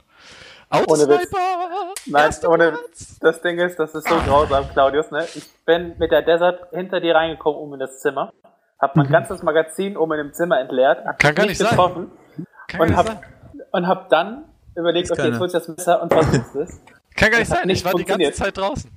[0.88, 1.32] Ohne Witz.
[1.32, 1.93] Outsniper!
[2.08, 2.79] Nein, ohne!
[3.19, 5.27] Das Ding ist, das ist so grausam, Claudius, ne?
[5.36, 8.34] Ich bin mit der Desert hinter dir reingekommen, um in das Zimmer,
[8.79, 11.17] hab mein ganzes Magazin oben in dem Zimmer entleert, hab Mhm.
[11.19, 11.69] Kann gar nicht sein.
[11.69, 12.12] getroffen
[12.67, 13.19] Kann und hab, sein.
[13.73, 16.81] Und hab dann überlegt, okay, jetzt holst du das Messer und versuchst es.
[17.15, 17.67] Kann gar nicht das sein.
[17.67, 18.31] nicht Ich war die ganze.
[18.31, 18.89] Zeit draußen.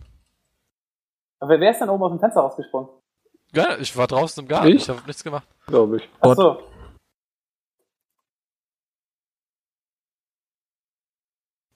[1.41, 2.89] Aber wer ist denn oben aus dem Fenster rausgesprungen?
[3.53, 4.69] Ja, ich war draußen im Garten.
[4.69, 4.77] Ich?
[4.77, 5.47] Ich habe nichts gemacht.
[5.67, 6.09] Glaube ich.
[6.21, 6.63] Ach so.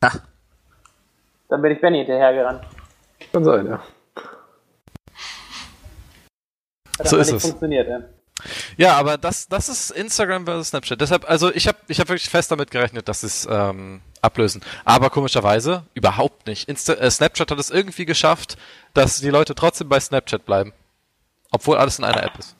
[0.02, 0.12] Ah.
[1.48, 2.64] Dann bin ich Benny hinterhergerannt.
[3.32, 3.82] Kann sein, ja.
[6.98, 7.42] Hat So aber ist nicht es.
[7.48, 8.02] funktioniert, ey.
[8.76, 11.00] Ja, aber das, das ist Instagram versus Snapchat.
[11.00, 14.62] Deshalb, also ich habe ich hab wirklich fest damit gerechnet, dass sie es ähm, ablösen.
[14.85, 16.68] Aber komischerweise überhaupt nicht.
[16.68, 18.56] Insta äh, Snapchat hat es irgendwie geschafft,
[18.94, 20.72] dass die Leute trotzdem bei Snapchat bleiben.
[21.50, 22.56] Obwohl alles in einer App ist.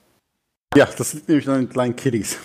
[0.77, 2.39] Ja, das liegt nämlich an den kleinen Kiddies.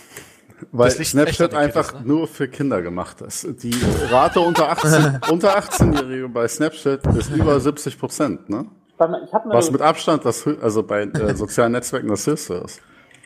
[0.71, 2.08] Weil Snapchat einfach Kiddies, ne?
[2.08, 3.47] nur für Kinder gemacht ist.
[3.63, 3.75] Die
[4.10, 8.65] Rate unter 18, unter 18-Jährige bei Snapchat ist über 70 Prozent, ne?
[8.97, 12.82] Was mit Abstand das, also bei äh, sozialen Netzwerken das höchste ist.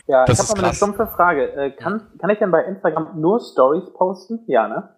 [0.09, 1.53] Ja, Das ich ist hab noch mal eine stumpfe Frage.
[1.53, 4.39] Äh, kann, kann ich denn bei Instagram nur Stories posten?
[4.47, 4.89] Ja, ne?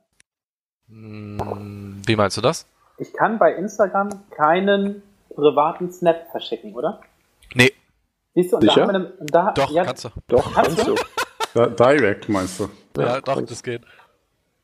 [0.89, 2.65] Hm, wie meinst du das?
[2.97, 5.01] Ich kann bei Instagram keinen
[5.33, 7.01] privaten Snap verschicken, oder?
[7.55, 7.71] Nee,
[8.33, 8.75] Siehst du, und Sicher?
[8.75, 10.09] da haben wir eine, da, doch, ja, kannst du.
[10.27, 10.95] Doch, Kannst du?
[11.53, 12.69] Da, direct meinst du?
[12.97, 13.81] Ja, Ja, doch, das geht.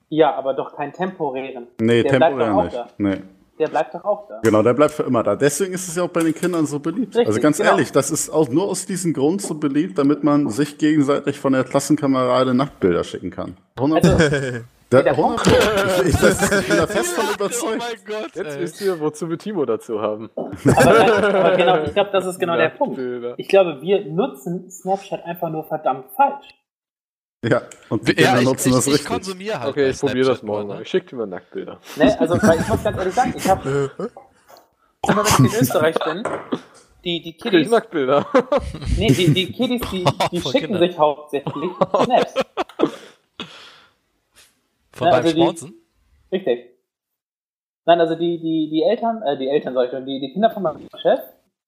[0.10, 1.68] ja, aber doch keinen temporären.
[1.82, 2.76] Nee, Der bleibt temporär doch auch nicht.
[2.78, 2.88] da.
[2.98, 3.22] Nee.
[3.60, 4.40] Der bleibt doch auch da.
[4.44, 5.36] Genau, der bleibt für immer da.
[5.36, 7.16] Deswegen ist es ja auch bei den Kindern so beliebt.
[7.16, 7.72] Richtig, also ganz genau.
[7.72, 11.54] ehrlich, das ist auch nur aus diesem Grund so beliebt, damit man sich gegenseitig von
[11.54, 13.58] der Klassenkamerade Nacktbilder schicken kann.
[13.78, 17.80] 100 Also, Da, der 100 ich, ich, das, ich bin da fest von Oh überzeugt.
[17.80, 18.62] mein Gott, Jetzt ey.
[18.62, 20.30] wisst ihr, wozu wir Timo dazu haben.
[20.38, 22.98] aber, aber genau, ich glaube, das ist genau der Punkt.
[23.38, 26.46] Ich glaube, wir nutzen Snapchat einfach nur verdammt falsch.
[27.50, 29.08] Ja, und die Ja, Kinder ich, nutzen ich, das ich richtig.
[29.10, 30.76] konsumiere halt Okay, ich probiere das morgen mal.
[30.78, 30.82] ne?
[30.84, 31.80] Ich schicke dir mal Nacktbilder.
[31.96, 32.20] Ne?
[32.20, 33.92] Also, weil ich muss ganz ehrlich sagen, ich habe,
[35.08, 36.24] immer wenn ich in Österreich bin,
[37.04, 38.28] die, die ich Kiddies, Nacktbilder.
[38.98, 40.90] nee, die, die Kiddies, die, die Von schicken Kindern.
[40.90, 41.72] sich hauptsächlich
[42.04, 42.34] Snaps.
[44.92, 45.74] Von beim also Schmonzen?
[46.32, 46.72] Richtig.
[47.86, 50.50] Nein, also die, die, die Eltern, äh, die Eltern sag ich schon, die, die Kinder
[50.52, 51.20] von meinem Chef,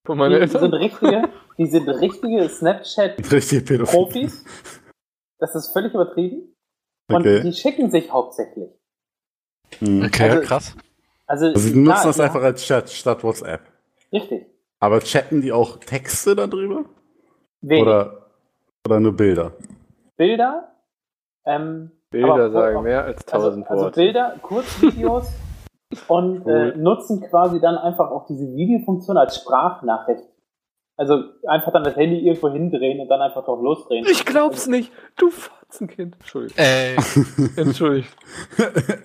[0.06, 0.74] Von meinen die sind Eltern.
[0.74, 4.44] richtige, die sind richtige Snapchat-Profis.
[5.40, 6.56] Das ist völlig übertrieben.
[7.10, 7.42] Und Okay.
[7.42, 8.70] die schicken sich hauptsächlich.
[9.80, 10.04] Mhm.
[10.06, 10.76] Okay, Also- krass.
[11.28, 13.62] Also, Also die nutzen klar, das ja, einfach als Chat statt WhatsApp.
[14.12, 14.48] Richtig.
[14.80, 16.86] Aber chatten die auch Texte darüber?
[17.62, 17.84] Wenig.
[17.84, 18.30] Oder,
[18.88, 19.52] oder nur Bilder?
[20.18, 20.72] Bilder.
[21.46, 24.00] Ähm, Bilder aber- sagen mehr als also, tausend also Worte.
[24.02, 25.28] Bilder, Kurzvideos
[26.08, 26.78] und äh, Cool.
[26.78, 30.24] nutzen quasi dann einfach auch diese Videofunktion als Sprachnachricht.
[31.00, 34.06] Also einfach dann das Handy irgendwo hindrehen und dann einfach drauf losdrehen.
[34.12, 34.92] Ich glaub's nicht.
[35.16, 36.16] Du Fotzenkind.
[36.20, 36.58] Entschuldigung.
[36.58, 36.98] Ey,
[37.56, 38.14] Entschuldigt.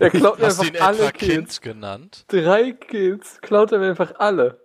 [0.01, 1.61] Er klaut mir hast einfach ihn alle Kills.
[1.61, 2.25] Kind genannt?
[2.27, 4.59] Drei Kills klaut er mir einfach alle.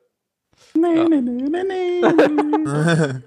[0.74, 1.64] Nee, nee, nee, nee,
[2.02, 3.22] nee.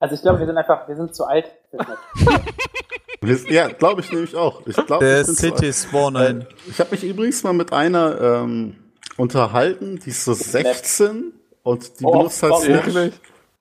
[0.00, 1.52] Also ich glaube, wir sind einfach, wir sind zu alt.
[3.50, 4.64] ja, glaube ich nämlich auch.
[4.64, 5.60] Ich glaube, Der ich, bin zu alt.
[5.60, 6.46] CT Spawn ein.
[6.66, 8.76] ich habe mich übrigens mal mit einer ähm,
[9.16, 11.37] unterhalten, die ist so 16
[11.68, 12.68] und die Oh, benutzt halt.
[12.68, 13.14] Eklig.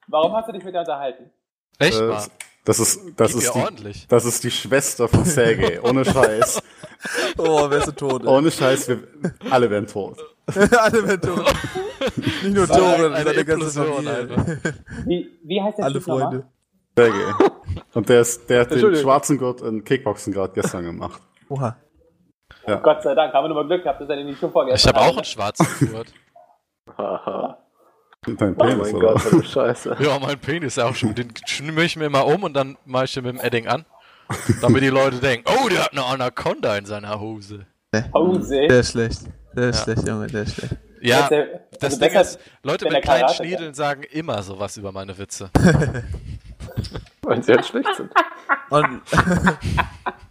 [0.07, 1.29] Warum hast du dich mit der unterhalten?
[1.79, 2.23] Echt Äh, mal?
[2.65, 4.07] das ist, das ist die, ordentlich.
[4.07, 5.81] das ist die Schwester von Sergei.
[5.81, 6.61] Ohne Scheiß.
[7.37, 8.23] Oh, wärst du tot.
[8.23, 8.27] ey.
[8.27, 9.03] Ohne Scheiß, wir
[9.51, 10.17] alle werden tot.
[10.55, 11.45] Alle werden tot.
[12.17, 14.59] Nicht nur Tore, eine seine ganze Familie.
[15.05, 16.01] Wie, wie heißt der Alle?
[16.01, 16.47] Freunde.
[16.97, 17.33] Sergei.
[17.93, 21.21] Und der, ist, der hat den schwarzen Gurt in Kickboxen gerade gestern gemacht.
[21.49, 21.75] Oha.
[22.65, 22.77] Ja.
[22.77, 24.89] Gott sei Dank, haben wir nur mal Glück gehabt, dass er den nicht schon vorgestern
[24.89, 26.13] Ich habe auch einen schwarzen Gurt.
[28.35, 29.13] Dein Oh Penis, mein oder?
[29.13, 29.97] Gott, eine Scheiße.
[29.99, 31.15] Ja, mein Penis ist auch schon.
[31.15, 33.85] Den schnimme ich mir immer um und dann mache ich den mit dem Edding an.
[34.61, 37.65] Damit die Leute denken, oh, der hat eine Anaconda in seiner Hose.
[38.13, 38.67] Hause.
[38.67, 39.21] Der ist schlecht.
[39.55, 39.83] Der ist Ja.
[39.93, 40.75] schlecht, Junge, der ist schlecht.
[41.01, 44.91] Ja, äh, das also Ding ist, Leute mit kleinen Karate Schniedeln sagen immer sowas über
[44.91, 45.49] meine Witze.
[47.21, 48.11] Weil sie halt schlecht sind.
[48.69, 49.01] Und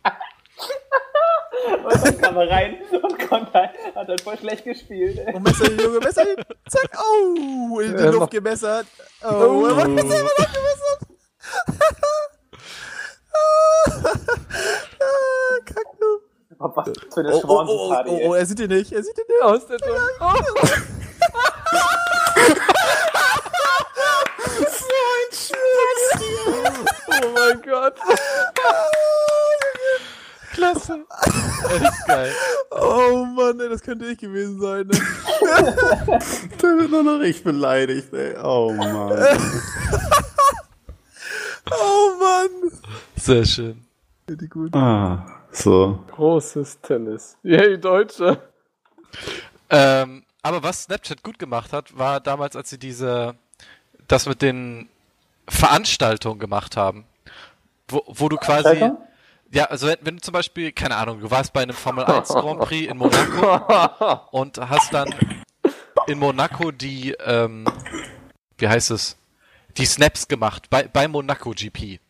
[1.84, 3.52] Und dann kam er rein und konnte,
[3.94, 5.18] hat halt voll schlecht gespielt.
[5.18, 5.32] ey.
[5.34, 6.24] Oh, Messer, Junge, Messer,
[6.68, 8.86] zack, oh, in die Ja, Luft gemessert.
[9.22, 9.66] Oh, Oh.
[9.66, 11.00] er hat Messer immer noch gemessert.
[15.00, 16.06] ah, kack du.
[16.58, 19.02] Oh, Was für eine Oh, oh, oh, oh, oh, oh, er sieht ihn nicht, er
[19.02, 19.42] sieht ihn nicht.
[19.42, 20.08] Aus der Tür.
[27.08, 27.94] Oh mein Gott.
[30.56, 31.04] Klasse.
[31.68, 32.32] Echt geil.
[32.70, 34.86] Oh Mann, ey, das könnte ich gewesen sein.
[34.86, 34.98] Ne?
[36.62, 38.36] Der wird nur noch richtig beleidigt, ey.
[38.42, 39.38] Oh Mann.
[41.70, 42.72] Oh Mann.
[43.16, 43.84] Sehr schön.
[44.30, 44.74] Richtig gut.
[44.74, 46.02] ah, so.
[46.12, 47.36] Großes Tennis.
[47.42, 48.40] Yay, Deutsche.
[49.68, 53.34] Ähm, aber was Snapchat gut gemacht hat, war damals, als sie diese,
[54.08, 54.88] das mit den
[55.48, 57.04] Veranstaltungen gemacht haben.
[57.88, 59.06] Wo, wo du quasi, Veranstaltung?
[59.50, 62.28] Ja, also wenn, wenn du zum Beispiel, keine Ahnung, du warst bei einem Formel 1
[62.28, 65.14] Grand Prix in Monaco und hast dann
[66.06, 67.66] in Monaco die, ähm,
[68.58, 69.16] wie heißt es,
[69.76, 72.00] die Snaps gemacht, bei, bei Monaco GP.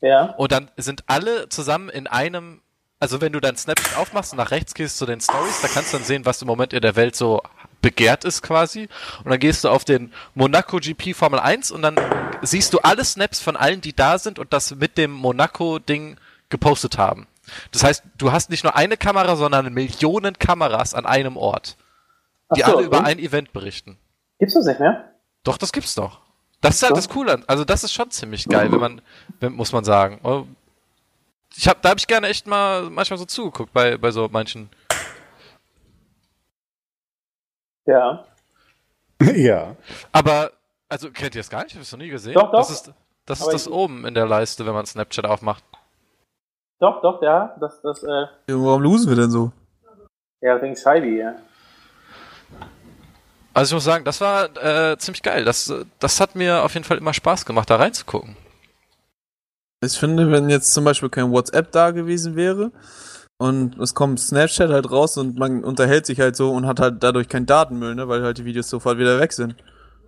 [0.00, 0.34] Ja.
[0.36, 2.60] Und dann sind alle zusammen in einem,
[3.00, 5.92] also wenn du dein Snapchat aufmachst und nach rechts gehst zu den Stories, da kannst
[5.92, 7.42] du dann sehen, was im Moment in der Welt so
[7.80, 8.88] begehrt ist quasi.
[9.22, 11.96] Und dann gehst du auf den Monaco GP Formel 1 und dann
[12.42, 16.16] siehst du alle Snaps von allen, die da sind und das mit dem Monaco-Ding
[16.48, 17.26] gepostet haben.
[17.72, 21.76] Das heißt, du hast nicht nur eine Kamera, sondern Millionen Kameras an einem Ort,
[22.56, 23.98] die so, alle über ein Event berichten.
[24.38, 25.12] Gibt's das nicht mehr?
[25.42, 26.20] Doch, das gibt's doch.
[26.60, 26.96] Das ist halt So.
[26.96, 27.42] das Coole.
[27.46, 29.00] Also das ist schon ziemlich geil, wenn man,
[29.40, 30.20] wenn, muss man sagen.
[30.22, 30.46] Oh,
[31.56, 34.70] Ich hab, da habe ich gerne echt mal manchmal so zugeguckt bei, bei so manchen.
[37.86, 38.24] Ja.
[39.34, 39.76] ja.
[40.12, 40.52] Aber,
[40.88, 41.74] also kennt ihr das gar nicht?
[41.74, 42.34] Hab ich noch nie gesehen?
[42.34, 42.58] Doch, doch.
[42.58, 42.92] Das ist
[43.26, 45.64] das, ist das oben in der Leiste, wenn man Snapchat aufmacht.
[46.84, 47.56] Doch, doch, ja.
[47.60, 49.52] Das, das, äh, warum losen wir denn so?
[50.42, 51.34] ja, wegen Scheibi, ja.
[53.54, 55.46] Also ich muss sagen, das war äh, ziemlich geil.
[55.46, 58.36] Das, das hat mir auf jeden Fall immer Spaß gemacht, da reinzugucken.
[59.82, 62.70] Ich finde, wenn jetzt zum Beispiel kein WhatsApp da gewesen wäre
[63.38, 67.02] und es kommt Snapchat halt raus und man unterhält sich halt so und hat halt
[67.02, 69.52] dadurch keinen Datenmüll, ne, weil halt die Videos sofort wieder weg sind.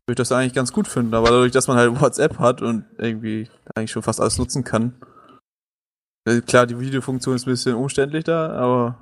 [0.06, 2.84] Würde ich das eigentlich ganz gut finden, aber dadurch, dass man halt WhatsApp hat und
[2.98, 4.92] irgendwie eigentlich schon fast alles nutzen kann.
[6.46, 8.96] Klar, die Videofunktion ist ein bisschen umständlich da, aber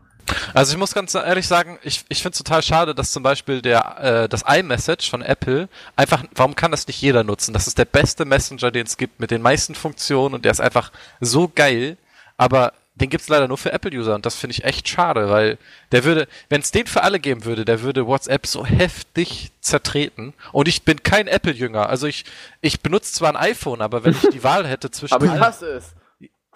[0.53, 3.63] Also ich muss ganz ehrlich sagen, ich, ich finde es total schade, dass zum Beispiel
[3.63, 7.55] der äh, das iMessage von Apple einfach, warum kann das nicht jeder nutzen?
[7.55, 10.61] Das ist der beste Messenger, den es gibt, mit den meisten Funktionen und der ist
[10.61, 11.97] einfach so geil,
[12.37, 15.59] aber den gibt's leider nur für Apple-User und das finde ich echt schade, weil
[15.93, 20.33] der würde, wenn es den für alle geben würde, der würde WhatsApp so heftig zertreten
[20.53, 22.25] und ich bin kein Apple-Jünger, also ich,
[22.61, 25.67] ich benutze zwar ein iPhone, aber wenn ich die Wahl hätte zwischen Aber ich hasse
[25.71, 25.95] es.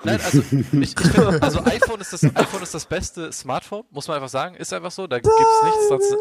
[0.04, 4.06] Nein, also ich, ich finde, also iPhone ist das iPhone ist das beste Smartphone, muss
[4.06, 6.16] man einfach sagen, ist einfach so, da gibt's nichts, sonst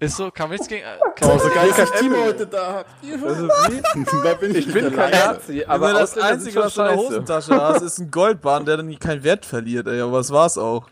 [0.00, 0.82] ist so, kann man nichts gegen.
[1.22, 2.86] Oh, so geil, dass Timo heute da hab.
[3.22, 3.48] Also?
[4.24, 5.10] Da bin ich, Ich bin nicht kein.
[5.10, 6.96] Nazi, aber das Einzige, was du in der.
[6.96, 10.56] Hosentasche hast, ist ein Goldbahn, der dann nie keinen Wert verliert, ey, aber das war's
[10.56, 10.88] auch.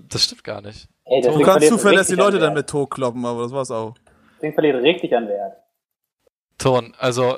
[0.00, 0.88] Das stimmt gar nicht.
[1.04, 3.94] Ey, Du kannst zuverlässig die Leute an dann mit Tor kloppen, aber das war's auch.
[3.94, 5.56] Das Ding verliert richtig an Wert.
[6.56, 7.36] Ton, also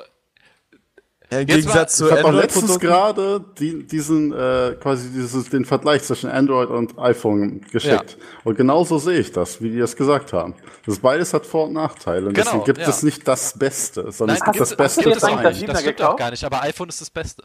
[1.31, 5.47] Ja, Im Jetzt Gegensatz zu Ich habe auch letztens gerade die, diesen, äh, quasi dieses,
[5.49, 8.17] den Vergleich zwischen Android und iPhone geschickt.
[8.43, 10.55] Und genauso sehe ich das, wie die das gesagt haben.
[10.87, 12.27] Das beides hat Vor- und Nachteile.
[12.27, 12.89] Und Genau, deswegen gibt ja.
[12.89, 15.43] es nicht das Beste, sondern es gibt das Beste es für einen.
[15.43, 16.17] Das stimmt auch gekauft?
[16.17, 17.43] gar nicht, aber iPhone ist das Beste.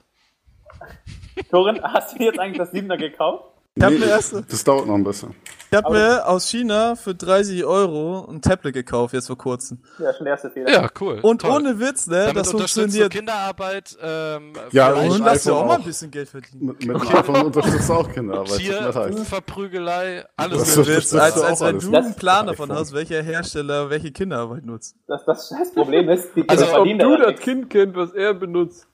[1.51, 3.54] Torin, hast du jetzt eigentlich das Siebener gekauft?
[3.77, 5.35] Ich Nee, mir erst, das dauert noch ein bisschen.
[5.69, 9.81] ich hab mir aus China für 30 Euro ein Tablet gekauft, jetzt vor kurzem.
[9.99, 10.71] Ja, schon der erste Fehler.
[10.71, 11.19] Ja, cool.
[11.23, 11.51] Und toll.
[11.51, 13.13] ohne Witz, ne, Damit das unterstützt du funktioniert.
[13.13, 16.67] Kinderarbeit, ähm, Ja, und Und lass dir iPhone auch mal ein bisschen Geld verdienen.
[16.67, 19.25] Mit, mit dem iPhone unterstützt auch Kinder, aber es tut mir Tier.
[19.25, 20.59] Verprügelei, alles.
[20.61, 22.81] Das Ohne ist- Witz, das als, als wenn du Das- einen Plan davon iPhone.
[22.81, 24.95] hast, welcher Hersteller welche Kinderarbeit nutzt.
[25.09, 27.41] Das, das Scheißproblem ist, die Also, Kinder Ob verdienen du das.
[27.41, 28.87] Kind kennt, was er benutzt.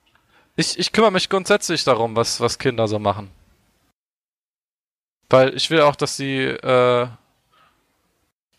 [0.55, 3.29] Ich, ich kümmere mich grundsätzlich darum, was, was Kinder so machen.
[5.31, 7.07] Weil ich will auch, dass sie, äh,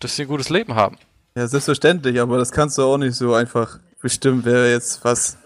[0.00, 0.98] dass sie ein gutes Leben haben.
[1.36, 5.38] Ja, selbstverständlich, aber das kannst du auch nicht so einfach bestimmen, wer jetzt was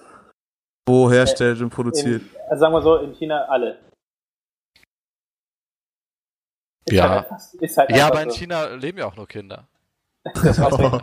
[0.89, 2.23] wo herstellt und produziert.
[2.23, 3.79] In, also sagen wir so, in China alle.
[6.85, 7.09] Ist Ja.
[7.09, 8.37] Halt einfach, ist halt Ja, aber in so.
[8.37, 9.67] China leben ja auch nur Kinder.
[10.43, 10.61] Das.
[10.61, 11.03] Aber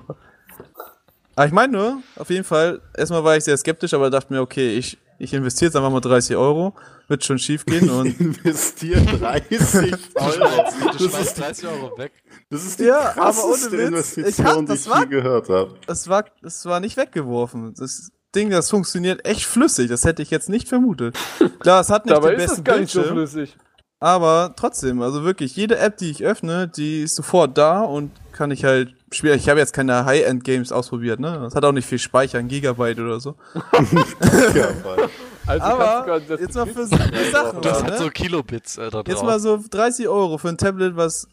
[1.46, 4.78] ich meine nur, auf jeden Fall, erstmal war ich sehr skeptisch, aber dachte mir, okay,
[4.78, 6.74] ich, ich investiere jetzt einfach mal 30 Euro,
[7.08, 9.60] wird schon schief gehen und Investiert 30
[10.16, 10.64] Euro.
[10.92, 12.12] Du Das ist, schmeißt 30 Euro weg.
[12.50, 15.08] das ist die Ja, aber krasseste ohne Witz, Investition, ich hab- die ich war- je
[15.08, 15.76] gehört habe.
[15.88, 17.74] es war, es war nicht weggeworfen.
[17.78, 21.16] Das Ding, das funktioniert echt flüssig, das hätte ich jetzt nicht vermutet.
[21.60, 23.58] Klar, es hat nicht Dabei den ist besten das gar nicht so Bildschirm, flüssig.
[24.04, 28.52] Aber trotzdem, also wirklich, jede App, die ich öffne, die ist sofort da und kann
[28.52, 29.38] ich halt spielen.
[29.38, 31.40] Ich habe jetzt keine High-End-Games ausprobiert, ne?
[31.42, 33.36] Das hat auch nicht viel Speicher, ein Gigabyte oder so.
[33.72, 35.10] Voll.
[35.46, 37.86] Also Aber das jetzt mal für Sachen, hast machen.
[37.88, 37.98] ne?
[37.98, 39.04] so Kilobits äh, drauf.
[39.06, 41.28] Jetzt mal so 30 Euro für ein Tablet, was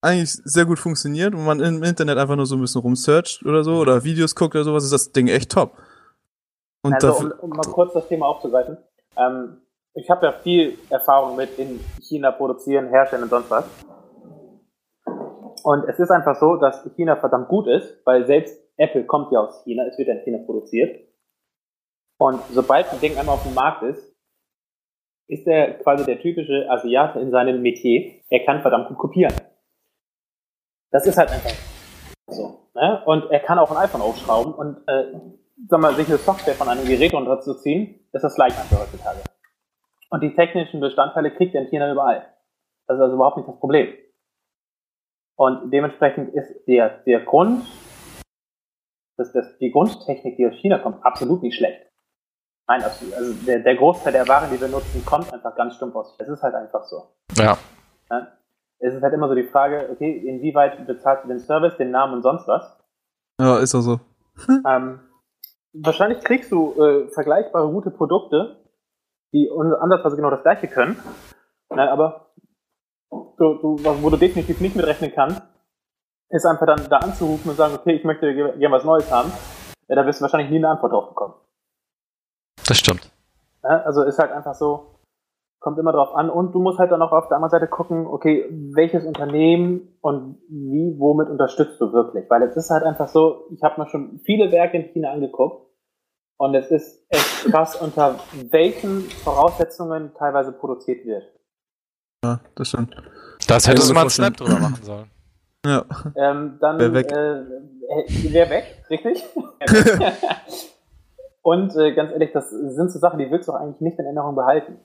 [0.00, 3.64] eigentlich sehr gut funktioniert und man im Internet einfach nur so ein bisschen rumsearcht oder
[3.64, 5.76] so oder Videos guckt oder sowas, ist das Ding echt top.
[6.82, 8.76] Und Also, dafür, um, um mal kurz das Thema aufzugreifen.
[9.16, 9.56] Ähm,
[9.94, 13.64] ich habe ja viel Erfahrung mit in China produzieren, herstellen und sonst was.
[15.62, 19.40] Und es ist einfach so, dass China verdammt gut ist, weil selbst Apple kommt ja
[19.40, 21.06] aus China, es wird ja in China produziert.
[22.18, 24.14] Und sobald ein Ding einmal auf dem Markt ist,
[25.28, 28.20] ist er quasi der typische Asiate in seinem Metier.
[28.30, 29.34] Er kann verdammt gut kopieren.
[30.90, 31.52] Das ist halt einfach
[32.28, 32.68] so.
[32.74, 33.02] Ne?
[33.06, 35.12] Und er kann auch ein iPhone aufschrauben und äh,
[35.68, 39.20] sag mal, sich eine Software von einem Gerät runterzuziehen, ist das gleiche für heutzutage.
[40.10, 42.26] Und die technischen Bestandteile kriegt er in China überall.
[42.86, 43.94] Das ist also überhaupt nicht das Problem.
[45.36, 47.64] Und dementsprechend ist der, der Grund,
[49.16, 51.86] das, das, die Grundtechnik, die aus China kommt, absolut nicht schlecht.
[52.66, 53.14] Nein, absolut.
[53.14, 56.14] Also der, der Großteil der Waren, die wir nutzen, kommt einfach ganz stumpf aus.
[56.18, 57.14] Es ist halt einfach so.
[57.36, 57.56] ja.
[58.10, 58.32] Ne?
[58.80, 62.14] Es ist halt immer so die Frage, okay, inwieweit bezahlst du den Service, den Namen
[62.14, 62.78] und sonst was?
[63.40, 64.00] ja, ist auch so.
[64.66, 65.00] Ähm,
[65.72, 68.59] wahrscheinlich kriegst du äh, vergleichbare gute Produkte,
[69.32, 70.96] die andersweise genau das gleiche können.
[71.72, 72.26] Ne, aber
[73.10, 75.42] du, was- wo du definitiv nicht mitrechnen kannst,
[76.30, 79.32] ist einfach dann da anzurufen und sagen, okay, ich möchte ge- gerne was Neues haben.
[79.88, 81.34] Ja, da wirst du wahrscheinlich nie eine Antwort drauf bekommen.
[82.68, 83.10] Das stimmt.
[83.62, 83.84] Ne?
[83.84, 84.94] Also ist halt einfach so,
[85.60, 88.06] kommt immer drauf an und du musst halt dann auch auf der anderen Seite gucken,
[88.06, 92.30] okay, welches Unternehmen und wie, womit unterstützt du wirklich?
[92.30, 95.66] Weil es ist halt einfach so, ich habe mir schon viele Werke in China angeguckt
[96.40, 98.18] und es ist echt krass, unter
[98.50, 101.30] welchen Voraussetzungen teilweise produziert wird.
[102.24, 102.96] Ja, das stimmt.
[103.46, 104.10] Das mir mal einen.
[104.10, 105.10] Snap drüber machen sollen.
[105.66, 105.84] Ja.
[106.16, 107.12] Ähm, dann Wär weg.
[107.12, 109.22] Äh, äh, wär weg, richtig?
[111.42, 114.06] und äh, ganz ehrlich, das sind so Sachen, die willst du auch eigentlich nicht in
[114.06, 114.78] Erinnerung behalten.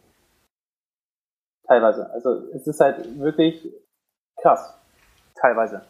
[1.67, 2.11] Teilweise.
[2.11, 3.65] Also es ist halt wirklich
[4.41, 4.73] krass.
[5.35, 5.83] Teilweise.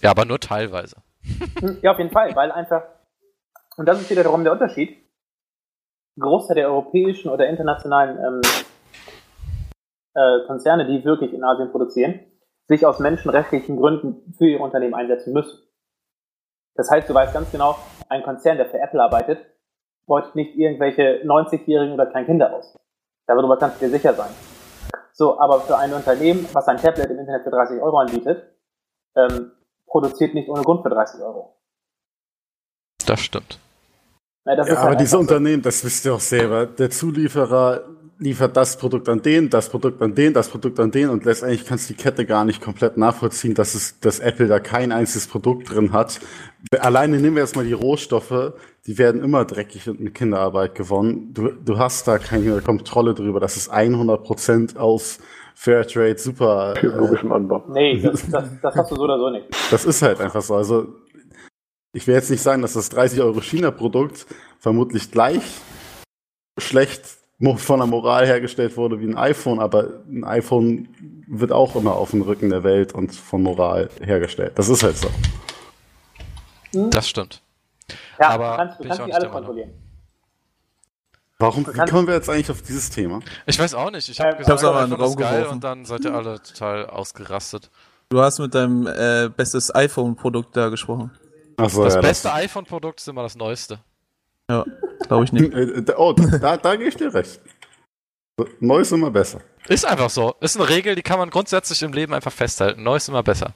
[0.00, 0.98] Ja, aber nur teilweise.
[1.58, 2.84] Hm, Ja, auf jeden Fall, weil einfach,
[3.76, 4.98] und das ist wiederum der Unterschied,
[6.18, 8.40] Großteil der europäischen oder internationalen ähm,
[10.14, 12.20] äh, Konzerne, die wirklich in Asien produzieren,
[12.68, 15.58] sich aus menschenrechtlichen Gründen für ihre Unternehmen einsetzen müssen.
[16.74, 17.76] Das heißt, du weißt ganz genau,
[18.08, 19.38] ein Konzern, der für Apple arbeitet,
[20.06, 22.78] beutet nicht irgendwelche 90-Jährigen oder kleinen Kinder aus.
[23.26, 24.30] Darüber kannst du dir sicher sein.
[25.12, 28.42] So, aber für ein Unternehmen, was ein Tablet im Internet für 30 Euro anbietet,
[29.14, 29.52] ähm,
[29.86, 31.61] produziert nicht ohne Grund für 30 Euro.
[33.12, 33.58] Das stimmt.
[34.46, 35.18] Na, das Ja, ist aber halt diese so.
[35.18, 37.82] Unternehmen, das wisst ihr auch selber, der Zulieferer
[38.18, 41.66] liefert das Produkt an den, das Produkt an den, das Produkt an den und letztendlich
[41.66, 45.26] kannst du die Kette gar nicht komplett nachvollziehen, dass es, dass Apple da kein einziges
[45.26, 46.20] Produkt drin hat.
[46.78, 48.54] Alleine nehmen wir jetzt mal die Rohstoffe,
[48.86, 51.34] die werden immer dreckig und mit Kinderarbeit gewonnen.
[51.34, 55.18] Du, du hast da keine Kontrolle drüber, dass es 100% aus
[55.54, 57.64] Fairtrade super, äh, Biologischem Anbau.
[57.68, 59.46] Nee, das, das, das hast du so oder so nicht.
[59.70, 60.54] das ist halt einfach so.
[60.54, 60.86] Also
[61.92, 64.26] ich will jetzt nicht sagen, dass das 30 Euro China-Produkt
[64.58, 65.42] vermutlich gleich
[66.58, 67.02] schlecht
[67.56, 70.88] von der Moral hergestellt wurde wie ein iPhone, aber ein iPhone
[71.26, 74.52] wird auch immer auf dem Rücken der Welt und von Moral hergestellt.
[74.56, 75.10] Das ist halt so.
[76.90, 77.42] Das stimmt.
[78.20, 79.70] Ja, Aber du kannst, du kannst nicht alle kontrollieren.
[81.38, 83.18] Warum wie kommen wir jetzt eigentlich auf dieses Thema?
[83.46, 84.08] Ich weiß auch nicht.
[84.08, 85.54] Ich habe ich gesagt, hab's aber in iPhone den ist Raum geil geworfen.
[85.54, 87.70] und dann seid ihr alle total ausgerastet.
[88.10, 91.10] Du hast mit deinem äh, bestes iPhone-Produkt da gesprochen.
[91.56, 93.78] Achso, Das ja, beste iPhone-Produkt ist immer das neueste.
[94.50, 94.64] Ja,
[95.06, 95.52] glaube ich nicht.
[95.52, 97.40] Äh, da- Oh, da, da gebe ich dir recht.
[98.60, 99.40] Neu ist immer besser.
[99.68, 100.34] Ist einfach so.
[100.40, 102.82] Ist eine Regel, die kann man grundsätzlich im Leben einfach festhalten.
[102.82, 103.54] Neu ist immer besser.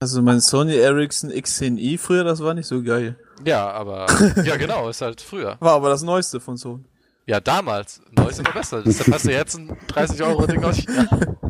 [0.00, 3.18] Also mein Sony Ericsson X10i früher, das war nicht so geil.
[3.44, 4.06] Ja, aber.
[4.44, 5.56] ja, genau, ist halt früher.
[5.60, 6.84] War aber das Neueste von Sony.
[7.26, 8.00] Ja, damals.
[8.12, 8.82] Neu ist immer besser.
[8.82, 11.08] Deshalb hast du jetzt ein 30-Euro-Ding aus China.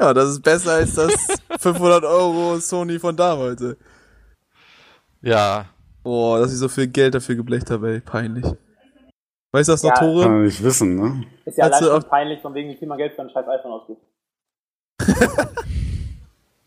[0.00, 1.12] Ja, das ist besser als das
[1.60, 3.60] 500 Euro Sony von damals.
[3.62, 3.74] ey.
[5.22, 5.66] Ja.
[6.02, 8.44] Boah, dass ich so viel Geld dafür geblecht habe, ey, peinlich.
[9.52, 9.94] Weißt du das noch, Ja.
[9.96, 10.28] Kann Tore?
[10.28, 11.24] man nicht wissen, ne?
[11.44, 13.46] Ist ja allein schon auch- peinlich, von wegen, wie viel man Geld für ein scheiß
[13.48, 14.02] iPhone ausgibt.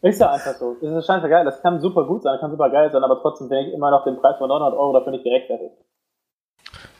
[0.01, 0.75] ist ja einfach so.
[0.81, 1.45] Das ist scheißegal.
[1.45, 4.03] Das kann super gut sein, kann super geil sein, aber trotzdem finde ich immer noch
[4.05, 5.75] den Preis von 900 Euro dafür nicht gerechtfertigt.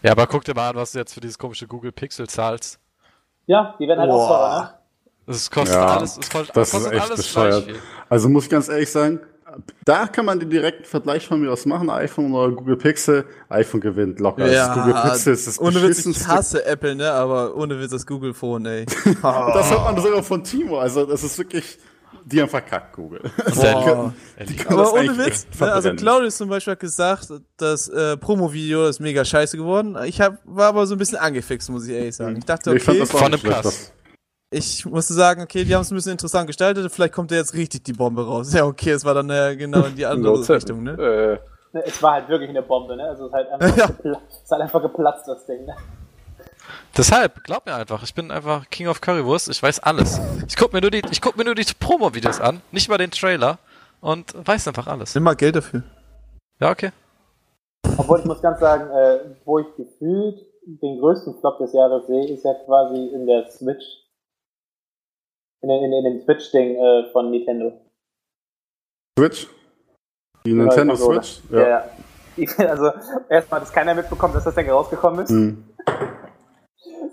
[0.04, 2.80] Ja, aber guck dir mal an, was du jetzt für dieses komische Google Pixel zahlst.
[3.46, 4.38] Ja, die werden halt auch Boah.
[4.38, 4.77] teurer, ne?
[5.28, 7.66] Es kostet Ja, alles, es kostet, Das kostet ist echt alles bescheuert.
[7.66, 7.84] gleich viel.
[8.10, 9.20] Also muss ich ganz ehrlich sagen,
[9.86, 13.26] da kann man den direkten Vergleich von mir aus machen, iPhone oder Google Pixel.
[13.50, 14.46] iPhone gewinnt locker.
[14.48, 18.06] das Google Pixel ist das ohne Witz, ich hasse Apple, ne, aber ohne Witz das
[18.06, 18.86] Google Phone, ey.
[19.22, 20.80] Das hört man sogar von Timo.
[20.80, 21.78] Also das ist wirklich,
[22.26, 23.22] die haben verkackt, Google.
[23.46, 23.74] Also, Boah.
[23.80, 25.94] die können, die können Aber ohne Witz, ne, also.
[25.96, 29.98] Claudius zum Beispiel hat gesagt, das äh, Promo-Video ist mega scheiße geworden.
[30.06, 32.36] Ich hab, war aber so ein bisschen angefixt, muss ich ehrlich sagen.
[32.38, 33.94] Ich dachte, Ich fand okay, das Von schlecht, Kass.
[34.50, 37.54] Ich musste sagen, okay, die haben es ein bisschen interessant gestaltet, vielleicht kommt da jetzt
[37.54, 38.54] richtig die Bombe raus.
[38.54, 41.40] Ja, okay, es war dann äh, genau in die andere No Richtung, ne?
[41.74, 43.04] Äh, Es war halt wirklich eine Bombe, ne?
[43.04, 43.86] Also es ist halt einfach, Ja.
[44.04, 45.76] gepla- es ist halt einfach geplatzt, das Ding, ne?
[46.98, 50.20] Deshalb, glaub mir einfach, ich bin einfach King of Currywurst, ich weiß alles.
[50.48, 53.12] Ich guck mir nur die, ich guck mir nur die Promo-Videos an, nicht mal den
[53.12, 53.60] Trailer
[54.02, 55.14] und weiß einfach alles.
[55.14, 55.84] Nimm mal Geld dafür.
[56.60, 56.92] Ja, okay.
[57.98, 62.28] Obwohl ich muss ganz sagen, äh, wo ich gefühlt den größten Flop des Jahres sehe,
[62.34, 63.86] ist ja quasi in der Switch.
[65.62, 67.74] In, den- in, in dem Switch-Ding äh, von Nintendo.
[69.18, 69.48] Switch?
[70.46, 71.24] Die Nintendo Konsole.
[71.24, 71.42] Switch?
[71.52, 71.68] Ja.
[71.68, 71.90] ja.
[72.60, 72.92] Also
[73.30, 75.30] erstmal, dass keiner mitbekommt, dass das Ding rausgekommen ist.
[75.32, 75.64] Hm.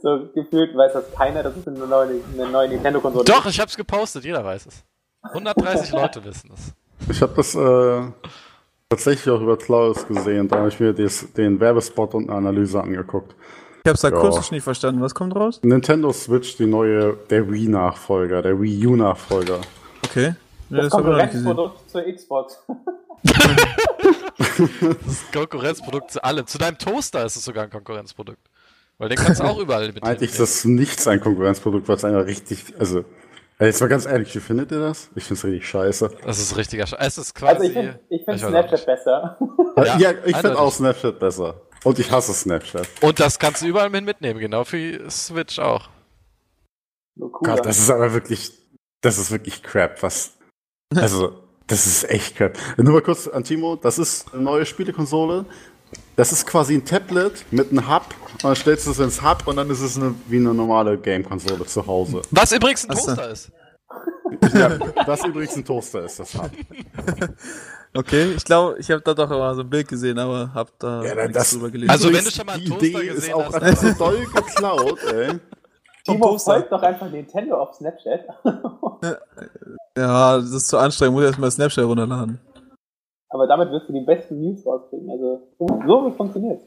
[0.03, 3.75] So gefühlt weiß das keiner, dass es eine neue, eine neue Nintendo-Konsole Doch, ich hab's
[3.75, 4.85] gepostet, jeder weiß es.
[5.23, 6.75] 130 Leute wissen es.
[7.09, 8.13] Ich habe das äh,
[8.91, 10.47] tatsächlich auch über Klaus gesehen.
[10.47, 13.35] Da habe ich mir des, den Werbespot und eine Analyse angeguckt.
[13.87, 14.19] Ich hab's da Ja.
[14.19, 15.03] kurz nicht verstanden.
[15.03, 15.61] Was kommt raus?
[15.63, 19.59] Nintendo Switch, die neue, der Wii-Nachfolger, der Wii U-Nachfolger.
[20.07, 20.35] Okay.
[20.71, 20.93] Ja, Das das.
[20.93, 22.63] Konkurrenzprodukt zur Xbox.
[23.23, 26.47] Das ist ein Konkurrenzprodukt zu allem.
[26.47, 28.39] Zu deinem Toaster ist es sogar ein Konkurrenzprodukt.
[28.97, 32.05] Weil den kannst du auch überall mit Eigentlich ist das nichts ein Konkurrenzprodukt, weil es
[32.07, 33.05] einer richtig, also,
[33.61, 35.11] jetzt mal ganz ehrlich, wie findet ihr das?
[35.15, 36.11] Ich finde es richtig scheiße.
[36.25, 37.53] Das ist richtiger Sch Es ist quasi.
[37.57, 39.37] Also ich finde ich find Snapchat besser.
[39.77, 40.59] Ja, Ja, ich finde eindeutig.
[40.59, 41.61] auch Snapchat besser.
[41.85, 42.89] Und ich hasse Snapchat.
[43.03, 45.89] Und das kannst du überall mit mitnehmen, genau wie Switch auch.
[47.19, 47.57] Cooler.
[47.57, 48.53] Gott, das ist aber wirklich,
[49.01, 50.33] das ist wirklich Crap, was,
[50.97, 52.59] also, das ist echt Crap.
[52.77, 55.45] Nur mal kurz an Timo, das ist eine neue Spielekonsole.
[56.17, 58.07] Das ist quasi ein Tablet mit einem Hub.
[58.33, 60.99] Und dann stellst du es ins Hub und dann ist es eine, wie eine normale
[60.99, 62.23] Game-Konsole zu Hause.
[62.31, 62.97] Was übrigens ein.
[62.97, 63.53] Toaster ist.
[64.55, 64.71] Ja,
[65.07, 66.51] das übrigens ein Toaster ist, das Hub.
[67.97, 71.03] Okay, ich glaube, ich habe da doch immer so ein Bild gesehen, aber hab da
[71.05, 71.91] Ja, nichts das- drüber gelesen.
[71.91, 74.27] Also, wenn du schon mal einen die Toaster Idee ist gesehen auch hast, so doll
[74.27, 75.41] geklaut, ey.
[76.05, 78.27] Timo folgt doch einfach Nintendo auf Snapchat.
[79.97, 82.41] ja, das ist zu anstrengend, muss erstmal Snapchat runterladen.
[83.31, 85.11] Aber damit wirst du die besten News rauskriegen.
[85.11, 86.63] Also so, wie funktioniert.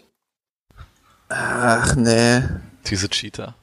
[1.30, 2.41] Ach, nee.
[2.88, 3.53] Diese Cheater.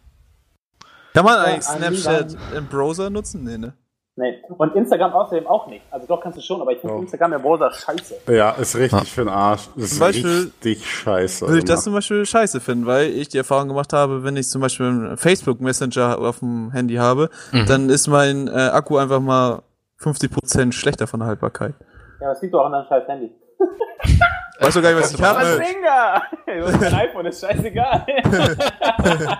[1.12, 3.44] Kann man Ja, eigentlich Snapchat im Browser nutzen?
[3.44, 3.74] Nee, ne?
[4.16, 4.40] Nee.
[4.58, 5.84] Und Instagram außerdem auch nicht.
[5.90, 7.00] Also doch kannst du schon, aber ich finde Oh.
[7.00, 8.14] Instagram im Browser scheiße.
[8.32, 9.62] Ja, ist richtig für den Arsch.
[9.74, 11.46] Das ist Zum Beispiel richtig scheiße.
[11.48, 14.48] Würde ich das zum Beispiel scheiße finden, weil ich die Erfahrung gemacht habe, wenn ich
[14.48, 17.66] zum Beispiel einen Facebook Messenger auf dem Handy habe, Mhm.
[17.66, 19.62] dann ist mein äh, Akku einfach mal
[20.00, 21.74] 50% schlechter von der Haltbarkeit.
[22.20, 23.32] Ja, das liegt doch an deinem scheiß Handy.
[24.60, 25.60] Weißt du gar nicht, was ich Was habe?
[25.60, 26.22] Finger!
[26.46, 28.06] Du hast kein iPhone, ist scheißegal.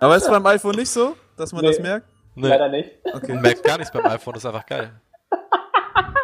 [0.00, 1.68] Aber ist beim iPhone nicht so, dass man Nee.
[1.68, 2.06] das merkt?
[2.40, 2.90] Nee, Leider nicht.
[3.04, 3.32] Okay.
[3.32, 4.90] man merkt gar nichts beim iPhone, das ist einfach geil.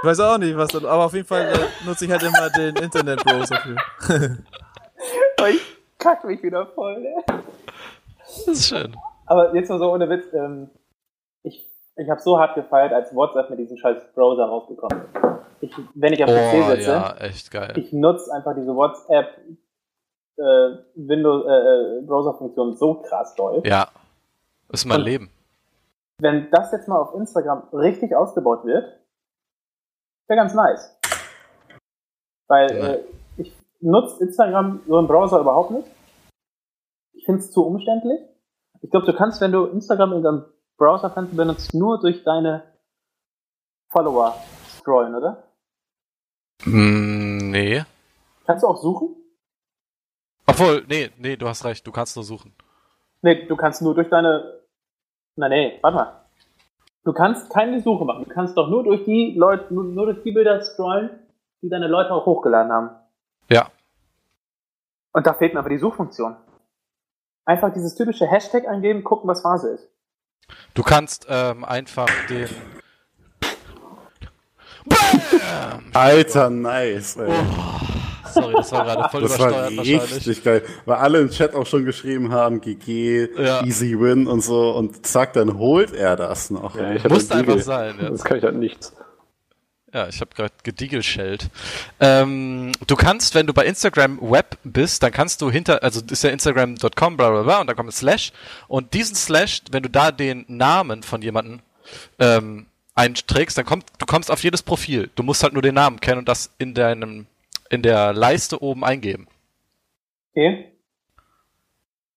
[0.03, 2.51] Ich weiß auch nicht, was das, aber auf jeden Fall äh, nutze ich halt immer
[2.51, 3.77] den Internetbrowser für.
[5.41, 5.61] Oh, ich
[5.99, 7.15] kack mich wieder voll, ne?
[7.27, 8.97] Das ist schön.
[9.27, 10.71] Aber jetzt mal so ohne Witz, ähm,
[11.43, 15.21] ich, ich habe so hart gefeiert, als WhatsApp mit diesem scheiß Browser rausgekommen ist.
[15.61, 17.73] Ich, wenn ich am PC sitze, ja, echt geil.
[17.77, 19.37] ich nutze einfach diese WhatsApp
[20.37, 20.43] äh,
[20.95, 23.63] Windows äh, äh, Browser-Funktion so krass doll.
[23.67, 23.89] Ja.
[24.73, 25.31] Ist mein Und- Leben.
[26.19, 29.01] Wenn das jetzt mal auf Instagram richtig ausgebaut wird,
[30.29, 30.99] wäre ganz nice.
[32.49, 33.05] Weil äh,
[33.37, 35.89] ich nutze Instagram so im Browser überhaupt nicht.
[37.13, 38.21] Ich finde es zu umständlich.
[38.83, 40.45] Ich glaube, du kannst, wenn du Instagram in deinem
[40.77, 42.63] Browserfenster benutzt, nur durch deine
[43.91, 44.37] Follower
[44.79, 45.45] scrollen, oder?
[46.65, 47.85] Mm, nee.
[48.45, 49.17] Kannst du auch suchen?
[50.47, 52.55] Obwohl, nee, nee, du hast recht, du kannst nur suchen.
[53.23, 54.64] Nee, du kannst nur durch deine.
[55.37, 56.21] Na nee, warte mal.
[57.05, 58.25] Du kannst keine Suche machen.
[58.25, 61.11] Du kannst doch nur durch die Leute, nur, nur durch die Bilder scrollen,
[61.63, 62.91] die deine Leute auch hochgeladen haben.
[63.51, 63.69] Ja.
[65.13, 66.37] Und da fehlt mir aber die Suchfunktion.
[67.45, 69.89] Einfach dieses typische Hashtag eingeben, gucken, was Phase ist.
[70.73, 72.49] Du kannst ähm, einfach den.
[74.87, 75.91] Bam!
[75.93, 77.33] Alter, nice, ey.
[78.35, 80.17] Sorry, das war gerade voll Das war übersteuert wahrscheinlich.
[80.17, 83.65] richtig geil, weil alle im Chat auch schon geschrieben haben, GG, Ja.
[83.65, 86.77] easy win und so und zack, dann holt er das noch.
[86.77, 88.11] Ja, Musste ein einfach sein, ja.
[88.11, 88.93] Das kann ich halt nichts.
[89.93, 91.49] Ja, ich habe gerade gediegelschellt.
[92.01, 96.11] Ähm, du kannst, wenn du bei Instagram Web bist, dann kannst du hinter, also das
[96.19, 98.33] ist ja Instagram.com, bla bla bla, und dann kommt ein Slash.
[98.67, 101.61] Und diesen Slash, wenn du da den Namen von jemandem
[102.19, 102.67] ähm,
[102.97, 105.11] einträgst, dann kommt, du kommst auf jedes Profil.
[105.15, 107.27] Du musst halt nur den Namen kennen und das in deinem,
[107.71, 109.27] in der Leiste oben eingeben.
[110.33, 110.73] Okay.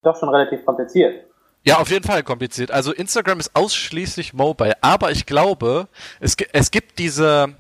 [0.04, 1.26] Doch schon relativ kompliziert.
[1.64, 2.72] Ja, auf jeden Fall kompliziert.
[2.72, 5.90] Also Instagram ist ausschließlich Mobile, aber ich glaube,
[6.20, 7.56] es, es gibt diese,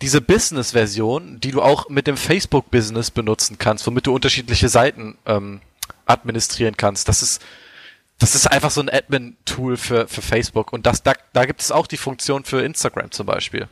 [0.00, 5.60] diese Business-Version, die du auch mit dem Facebook-Business benutzen kannst, womit du unterschiedliche Seiten ähm,
[6.06, 7.08] administrieren kannst.
[7.08, 7.44] Das ist,
[8.20, 11.72] das ist einfach so ein Admin-Tool für, für Facebook und das, da, da gibt es
[11.72, 13.68] auch die Funktion für Instagram zum Beispiel.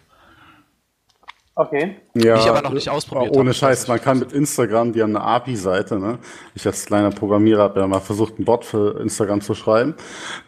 [1.54, 1.96] Okay.
[2.14, 3.54] Ja, ich aber noch nicht ausprobiert Ohne habe.
[3.54, 6.18] Scheiß, man kann mit Instagram, die haben eine API-Seite, ne?
[6.54, 9.94] Ich als kleiner Programmierer habe ja mal versucht, einen Bot für Instagram zu schreiben.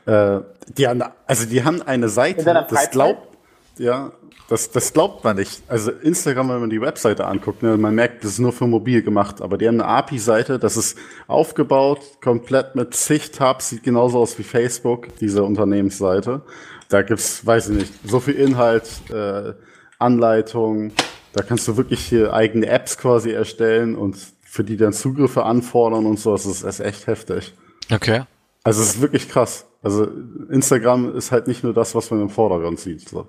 [0.06, 3.36] Äh, die haben, also die haben eine Seite, In deiner das glaubt,
[3.76, 4.12] ja,
[4.48, 5.62] das, das glaubt man nicht.
[5.68, 9.02] Also Instagram, wenn man die Webseite anguckt, ne, man merkt, das ist nur für mobil
[9.02, 14.20] gemacht, aber die haben eine API-Seite, das ist aufgebaut, komplett mit zig Tabs, sieht genauso
[14.20, 16.42] aus wie Facebook, diese Unternehmensseite.
[16.88, 19.52] Da gibt's, weiß ich nicht, so viel Inhalt, äh,
[19.98, 20.92] Anleitung,
[21.32, 26.06] da kannst du wirklich hier eigene Apps quasi erstellen und für die dann Zugriffe anfordern
[26.06, 27.54] und so, das ist, das ist echt heftig.
[27.92, 28.22] Okay.
[28.62, 29.66] Also es ist wirklich krass.
[29.82, 30.08] Also
[30.50, 33.08] Instagram ist halt nicht nur das, was man im Vordergrund sieht.
[33.08, 33.26] So.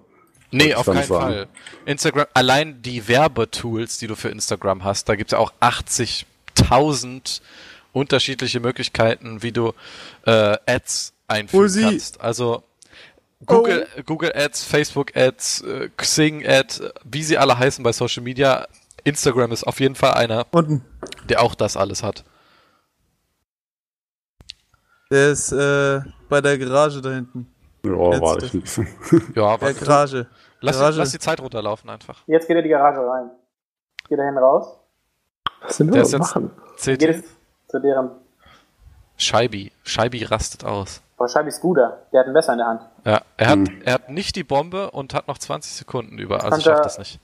[0.52, 1.08] Nee, auf keinen sagen.
[1.08, 1.48] Fall.
[1.86, 7.42] Instagram, allein die Werbetools, die du für Instagram hast, da gibt's ja auch 80.000
[7.92, 9.74] unterschiedliche Möglichkeiten, wie du
[10.26, 12.22] äh, Ads einführen kannst.
[12.22, 12.64] Also
[13.46, 18.68] Google, Google Ads, Facebook Ads, äh, Xing Ads, wie sie alle heißen bei Social Media.
[19.04, 20.84] Instagram ist auf jeden Fall einer, Unten.
[21.30, 22.24] der auch das alles hat.
[25.12, 27.48] Der ist äh, bei der Garage da hinten.
[27.84, 28.88] Ja, Jetzt- war ich bisschen.
[29.36, 29.74] Ja, Der warte.
[29.86, 30.28] Garage.
[30.62, 30.98] Lass, die, Garage.
[31.00, 32.24] lass die Zeit runterlaufen einfach.
[32.26, 33.30] Jetzt geht er in die Garage rein.
[34.10, 34.80] Geht er hin raus.
[35.62, 36.52] Was sind wir machen?
[36.84, 37.04] Geht CT.
[37.10, 37.24] es
[37.68, 38.12] zu deren
[39.18, 39.72] Scheibi.
[39.84, 41.02] Scheibi rastet aus.
[41.18, 42.06] Wahrscheinlich Scooter.
[42.12, 42.82] Der hat ein Messer in der Hand.
[43.06, 43.82] Ja, er hat, Hm.
[43.86, 47.20] er hat nicht die Bombe und hat noch 20 Sekunden über, also schafft das nicht.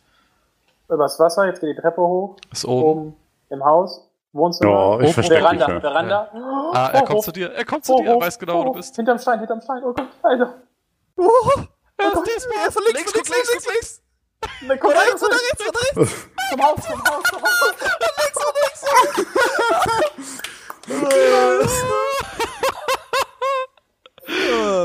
[0.90, 2.36] Übers Wasser, jetzt geht die Treppe hoch.
[2.52, 2.84] Ist oben.
[2.84, 3.16] Oben
[3.50, 4.08] im Haus.
[4.34, 4.72] Wohnzimmer.
[4.72, 5.14] Ja, ich Oben.
[5.14, 5.50] verstecke mich.
[5.60, 5.80] Veranda, Ja.
[5.82, 6.30] Veranda.
[6.74, 8.38] Ah, er Oh, kommt oh, zu dir, er kommt zu oh, dir, er oh, weiß
[8.40, 8.96] genau, wo oh, du bist.
[8.96, 9.82] Hinterm Stein, hinterm Stein.
[9.84, 10.54] Oh Gott, Alter.
[11.18, 11.24] Oh,
[11.98, 12.58] Er ist diesmal.
[12.94, 14.02] links, links, links, links, links, links.
[14.68, 16.28] Na, komm, Von rechts, von rechts, von rechts.
[16.50, 17.76] Zum Haus, zum Haus, zum Haus.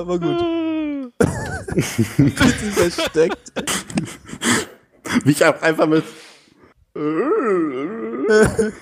[0.04, 0.44] War gut.
[1.76, 3.52] Richtig versteckt.
[5.24, 6.02] Wie ich auch einfach mit.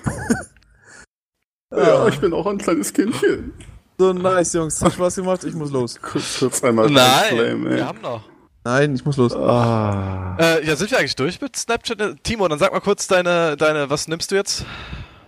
[1.75, 3.53] ja, ich bin auch ein kleines Kindchen.
[3.97, 4.81] So nice, Jungs.
[4.81, 5.43] Hat Spaß gemacht.
[5.43, 5.99] Ich muss los.
[6.01, 7.75] Kurz, kurz einmal Nein, Flame, ey.
[7.77, 8.23] wir haben noch.
[8.63, 9.35] Nein, ich muss los.
[9.35, 10.37] Ah.
[10.39, 12.01] Äh, ja, sind wir eigentlich durch mit Snapchat?
[12.01, 14.65] Äh, Timo, dann sag mal kurz deine, deine, was nimmst du jetzt?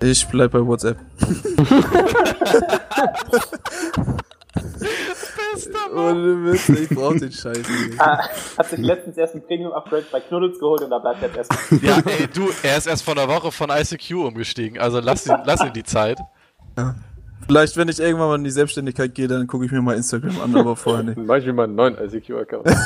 [0.02, 0.98] Ich bleib bei WhatsApp.
[5.96, 7.58] Ohne Mist, ich brauch den Scheiß.
[7.58, 8.00] nicht.
[8.00, 8.28] Ah,
[8.58, 11.82] hat sich letztens erst ein Premium-Upgrade bei Knuddels geholt und da bleibt jetzt erstmal.
[11.82, 15.36] Ja, ey, du, er ist erst vor einer Woche von ICQ umgestiegen, also lass ihn,
[15.46, 16.20] lass ihn die Zeit.
[17.46, 20.42] Vielleicht, wenn ich irgendwann mal in die Selbstständigkeit gehe, dann gucke ich mir mal Instagram
[20.42, 21.18] an, aber vorher nicht.
[21.18, 22.68] Dann mach ich mir mal einen neuen ICQ-Account.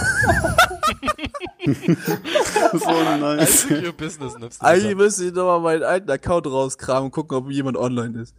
[2.74, 3.66] So nice.
[3.70, 4.66] ICQ Business nimmst du.
[4.66, 8.36] Eigentlich müsste ich nochmal meinen alten Account rauskramen und gucken, ob jemand online ist.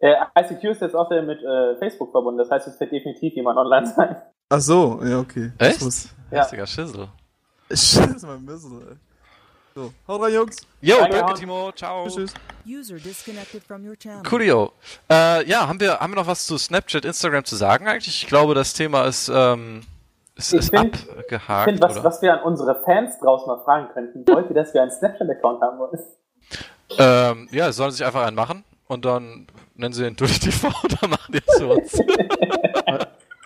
[0.00, 3.58] Äh, ICQ ist jetzt auch mit äh, Facebook verbunden, das heißt, es wird definitiv jemand
[3.58, 4.16] online sein.
[4.50, 5.52] Ach so, ja, okay.
[5.58, 5.82] Echt?
[5.82, 6.42] muss- Ja.
[6.42, 7.08] Richtiger Schissel.
[7.70, 8.96] Scheiße, mein Müssel, ey.
[9.74, 10.56] So, haut rein, Jungs.
[10.80, 11.34] Jo, Danke, danke.
[11.34, 12.06] Timo, ciao.
[12.08, 12.32] Tschüss.
[12.66, 14.22] User disconnected from your channel.
[14.24, 14.72] Coolio.
[15.10, 18.22] Äh, ja, haben wir, haben wir noch was zu Snapchat, Instagram zu sagen eigentlich?
[18.22, 19.82] Ich glaube, das Thema ist, ähm,
[20.34, 23.62] ist, Ich ist find- Ich abgehakt, finde, was, was wir an unsere Fans draußen mal
[23.64, 25.98] fragen könnten, wollt ihr, dass wir einen Snapchat-Account haben wollen?
[26.98, 29.46] Ähm, ja, sollen sich einfach einen machen und dann
[29.78, 31.98] nennen sie den durch TV oder machen die uns.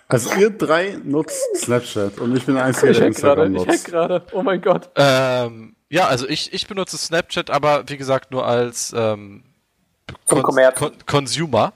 [0.09, 3.67] Also ihr drei nutzt Snapchat und ich bin der Einzige, Ich der Instagram ich hack
[3.67, 3.85] nutzt.
[3.85, 4.21] gerade.
[4.33, 4.89] Oh mein Gott.
[4.95, 9.43] ähm, ja, also ich, ich benutze Snapchat, aber wie gesagt nur als ähm,
[11.05, 11.73] Consumer.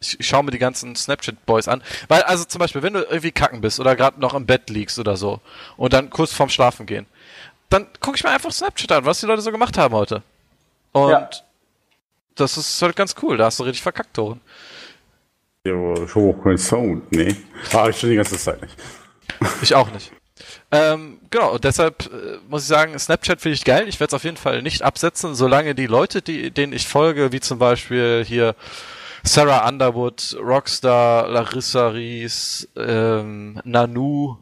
[0.00, 1.82] Ich, ich schaue mir die ganzen Snapchat-Boys an.
[2.08, 4.98] Weil, also zum Beispiel, wenn du irgendwie kacken bist oder gerade noch im Bett liegst
[4.98, 5.40] oder so
[5.76, 7.06] und dann kurz vorm Schlafen gehen,
[7.70, 10.22] dann gucke ich mir einfach Snapchat an, was die Leute so gemacht haben heute.
[10.92, 11.30] Und Ja.
[12.36, 14.40] Das ist halt ganz cool, da hast du richtig verkackt, Toren.
[15.66, 17.34] Ja, ich habe auch keinen Sound, nee.
[17.72, 18.76] Habe ich schon die ganze Zeit nicht.
[19.62, 20.12] Ich auch nicht.
[20.70, 23.88] Ähm, genau, und deshalb äh, muss ich sagen, Snapchat finde ich geil.
[23.88, 27.32] Ich werde es auf jeden Fall nicht absetzen, solange die Leute, die, denen ich folge,
[27.32, 28.54] wie zum Beispiel hier
[29.22, 34.36] Sarah Underwood, Rockstar, Larissa Ries, ähm, Nanu.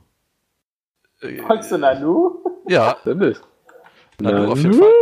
[1.21, 2.43] äh, Folgst du Nanu?
[2.69, 2.97] Ja.
[4.21, 4.93] Nanu auf jeden Fall.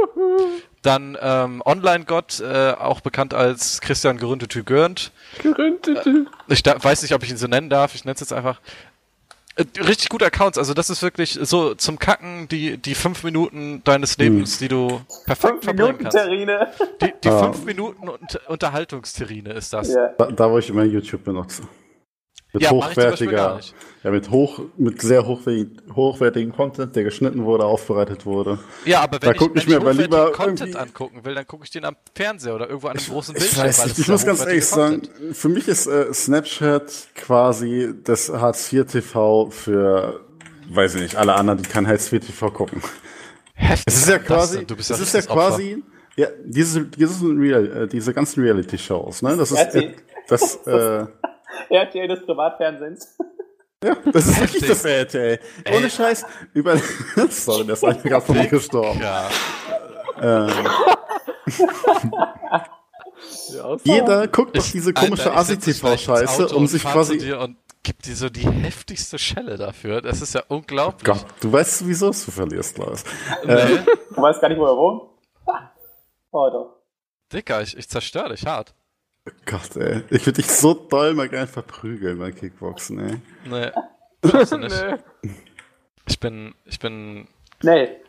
[0.82, 5.12] Dann ähm, Online-Gott, äh, auch bekannt als Christian Geründete Görnd.
[5.40, 6.26] Geründete.
[6.48, 7.94] Ich da, weiß nicht, ob ich ihn so nennen darf.
[7.94, 8.60] Ich nenne es jetzt einfach.
[9.54, 10.58] Äh, richtig gute Accounts.
[10.58, 15.00] Also das ist wirklich so zum Kacken die die fünf Minuten deines Lebens, die du
[15.26, 16.16] perfekt Fünf verbringen Minuten kannst.
[16.16, 16.68] Terrine.
[17.00, 17.44] Die, die Ah.
[17.44, 18.18] fünf Minuten Un
[18.48, 19.94] Unterhaltungsterrine ist das.
[19.94, 20.08] Ja.
[20.18, 21.62] Da, da wo ich immer YouTube benutze.
[22.54, 23.74] Mit Ja, mach ich zum Beispiel gar hochwertiger, nicht.
[24.04, 28.58] ja, mit hoch, mit sehr hochwertigen, Content, der geschnitten wurde, aufbereitet wurde.
[28.84, 31.34] Ja, aber Da wenn ich, guck wenn ich mir aber lieber Content irgendwie- angucken will,
[31.34, 33.64] dann gucke ich den am Fernseher oder irgendwo an einem großen Ich Bildschirm.
[33.64, 36.12] weiß weil nicht, das ich muss ja ganz ehrlich sagen, hochwertiger für mich ist äh,
[36.12, 40.20] Snapchat quasi das Hartz IV TV für,
[40.68, 42.82] weiß ich nicht, alle anderen, die kein Hartz IV TV gucken.
[43.54, 43.84] Heftig.
[43.86, 44.66] Es ist ja Das quasi?
[44.66, 45.50] Du bist es ja ist ja richtiges Opfer.
[45.56, 45.82] quasi,
[46.16, 49.94] ja, diese, diese, Real, äh, diese ganzen Reality-Shows, ne, das ist, äh,
[50.28, 51.06] das, äh,
[51.70, 53.16] RTL des Privatfernsehens.
[53.84, 54.54] ja, das ist Heftig.
[54.62, 55.38] wirklich das RTL.
[55.76, 56.24] Ohne Scheiß,
[56.54, 56.76] über,
[57.30, 59.00] sorry, der ist eigentlich gerade von mir gestorben.
[59.00, 59.28] Ja.
[60.20, 60.50] Ähm,
[63.52, 68.16] Ja, jeder guckt doch Ich- diese komische Asi-TV-Scheiße, um und sich quasi, und gibt dir
[68.16, 70.00] so die heftigste Schelle dafür.
[70.02, 71.04] Das ist ja unglaublich.
[71.04, 73.04] Gott, du weißt sowieso, dass du verlierst, Lars.
[73.44, 73.78] Nee,
[74.14, 75.02] Du weißt gar nicht, wo er wohnt.
[76.32, 76.76] Oh doch.
[77.32, 78.74] Dicker, ich, ich zerstöre dich hart.
[79.46, 80.02] Gott, ey.
[80.10, 83.20] Ich würde dich so doll mal gerne verprügeln beim Kickboxen, ey.
[83.44, 83.70] Nee,
[84.30, 84.84] schaffst du nicht.
[85.22, 85.30] Nee.
[86.08, 87.28] Ich bin, ich bin,
[87.60, 88.00] Schnell.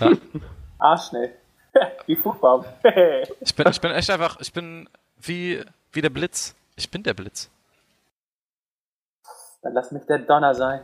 [0.00, 0.10] Ja.
[0.78, 1.34] Arschschnell.
[2.06, 2.64] Wie Flugbaum.
[3.40, 4.88] ich bin, ich bin echt einfach, ich bin
[5.20, 5.62] wie,
[5.92, 6.54] wie der Blitz.
[6.74, 7.48] Ich bin der Blitz.
[9.62, 10.80] Dann lass mich der Donner sein.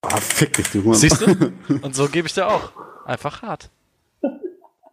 [0.00, 0.94] Ah, fick dich, du Huren.
[0.94, 1.52] Siehst du?
[1.82, 2.72] Und so gebe ich dir auch.
[3.04, 3.70] Einfach hart.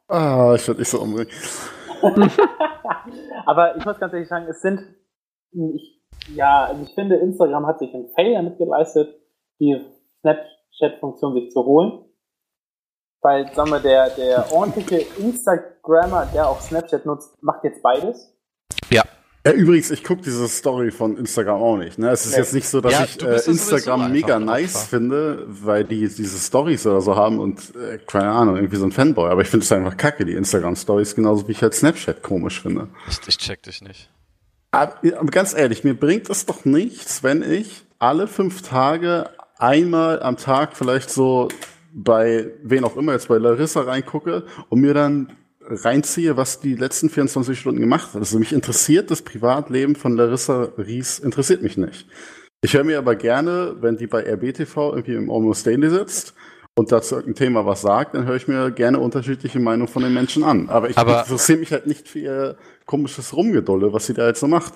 [0.07, 1.31] Ah, ich würde dich so umbringen.
[3.45, 4.81] Aber ich muss ganz ehrlich sagen, es sind,
[5.51, 6.01] ich,
[6.33, 9.15] ja, also ich finde, Instagram hat sich einen Fail damit geleistet,
[9.59, 9.79] die
[10.21, 12.05] Snapchat-Funktion sich zu holen.
[13.21, 18.37] Weil, sagen wir, der, der ordentliche Instagrammer, der auch Snapchat nutzt, macht jetzt beides.
[18.91, 19.03] Ja.
[19.45, 21.99] Ja, übrigens, ich gucke diese Story von Instagram auch nicht.
[21.99, 22.09] Ne?
[22.09, 22.39] Es ist Nee.
[22.39, 24.87] jetzt nicht so, dass Ja, ich äh, Instagram einfach mega nice Opfer.
[24.87, 28.91] finde, weil die diese Stories oder so haben und äh, keine Ahnung, irgendwie so ein
[28.91, 29.29] Fanboy.
[29.29, 32.87] Aber ich finde es einfach kacke, die Instagram-Stories, genauso wie ich halt Snapchat komisch finde.
[33.07, 34.09] Ich, ich check dich nicht.
[34.71, 39.29] Aber, aber ganz ehrlich, mir bringt es doch nichts, wenn ich alle fünf Tage
[39.59, 41.47] einmal am Tag vielleicht so
[41.93, 45.31] bei wen auch immer jetzt bei Larissa reingucke und mir dann
[45.68, 48.22] reinziehe, was die letzten 24 Stunden gemacht hat.
[48.22, 52.07] Also mich interessiert das Privatleben von Larissa Ries, interessiert mich nicht.
[52.61, 56.34] Ich höre mir aber gerne, wenn die bei RBTV irgendwie im Almost Daily sitzt
[56.76, 60.13] und dazu irgendein Thema was sagt, dann höre ich mir gerne unterschiedliche Meinungen von den
[60.13, 60.70] Menschen an.
[60.70, 64.39] Aber ich Aber- interessiere mich halt nicht für ihr komisches Rumgedolle, was sie da jetzt
[64.39, 64.74] so macht.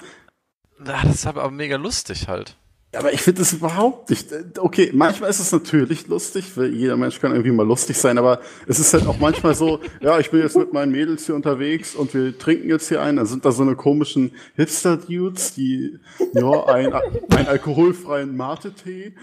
[0.85, 2.55] Ah, das ist aber mega lustig halt.
[2.95, 4.29] Aber ich finde das überhaupt nicht.
[4.57, 8.39] Okay, manchmal ist es natürlich lustig, weil jeder Mensch kann irgendwie mal lustig sein, aber
[8.67, 11.93] es ist halt auch manchmal so, ja, ich bin jetzt mit meinen Mädels hier unterwegs
[11.95, 15.99] und wir trinken jetzt hier ein, dann sind da so eine komischen Hipster-Dudes, die,
[16.33, 19.13] ja, ein, einen alkoholfreien Mate-Tee.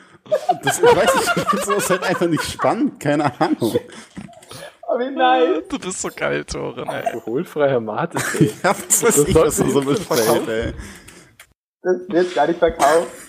[0.63, 3.79] Das, ich weiß nicht, ich finde sowas halt einfach nicht spannend, keine Ahnung.
[4.89, 5.65] Oh, nice.
[5.69, 7.05] Du bist so geil, Toren, ey.
[7.07, 8.19] Alkoholfreier Mate.
[8.63, 10.73] Ja, was weiß ich, was da so bestellt, ey.
[11.83, 13.26] Das wird gar nicht verkauft.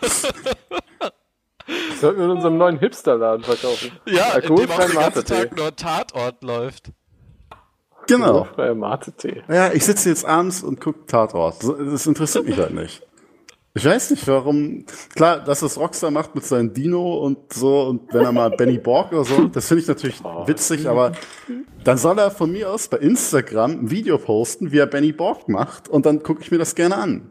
[0.00, 0.22] Das
[2.00, 3.92] sollten wir in unserem neuen Hipsterladen verkaufen.
[4.06, 5.24] Ja, in dem auch den.
[5.24, 6.92] Tag nur Tatort läuft.
[8.06, 8.48] Genau.
[8.56, 9.42] Mate-Tee.
[9.48, 11.62] Ja, ich sitze jetzt abends und gucke Tatort.
[11.62, 13.02] Das interessiert mich halt nicht.
[13.72, 14.84] Ich weiß nicht, warum.
[15.14, 18.78] Klar, dass es Rockstar macht mit seinem Dino und so und wenn er mal Benny
[18.78, 21.12] Borg oder so, das finde ich natürlich witzig, aber
[21.84, 25.48] dann soll er von mir aus bei Instagram ein Video posten, wie er Benny Borg
[25.48, 27.30] macht und dann gucke ich mir das gerne an.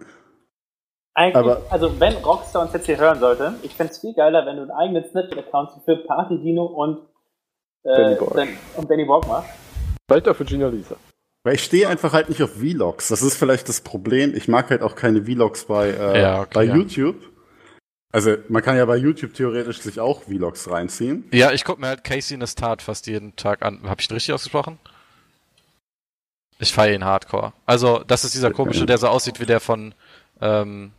[1.19, 4.45] Eigentlich, Aber- also wenn Rockstar uns jetzt hier hören sollte, ich fände es viel geiler,
[4.45, 6.99] wenn du einen eigenen Snapchat-Account für Party Dino und,
[7.83, 8.33] äh, Benny Borg.
[8.35, 9.49] dann- und Benny Borg machst.
[10.07, 10.95] Vielleicht auch für Gina Lisa.
[11.43, 13.09] Weil ich stehe einfach halt nicht auf Vlogs.
[13.09, 14.33] Das ist vielleicht das Problem.
[14.33, 16.75] Ich mag halt auch keine Vlogs bei, äh, Ja, okay, bei ja.
[16.75, 17.17] YouTube.
[18.13, 21.27] Also man kann ja bei YouTube theoretisch sich auch Vlogs reinziehen.
[21.33, 23.81] Ja, ich guck mir halt Casey Neistat fast jeden Tag an.
[23.89, 24.79] Hab ich ihn richtig ausgesprochen?
[26.59, 27.51] Ich feiere ihn hardcore.
[27.65, 29.93] Also, das ist dieser komische, der so aussieht wie der von,
[30.41, 30.91] ähm,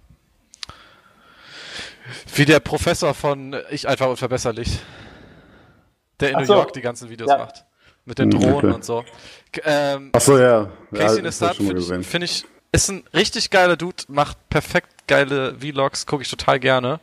[2.34, 4.80] wie der Professor von Ich einfach unverbesserlich.
[6.20, 6.54] Der in Ach New so.
[6.54, 7.38] York die ganzen Videos Ja.
[7.38, 7.64] macht.
[8.04, 8.66] Mit den Drohnen okay.
[8.72, 9.04] und so.
[9.64, 10.68] Ähm, Ach so, ja.
[10.94, 15.54] Casey ja, Neistat finde ich, find ich, ist ein richtig geiler Dude, macht perfekt geile
[15.61, 16.98] Vlogs, gucke ich total gerne.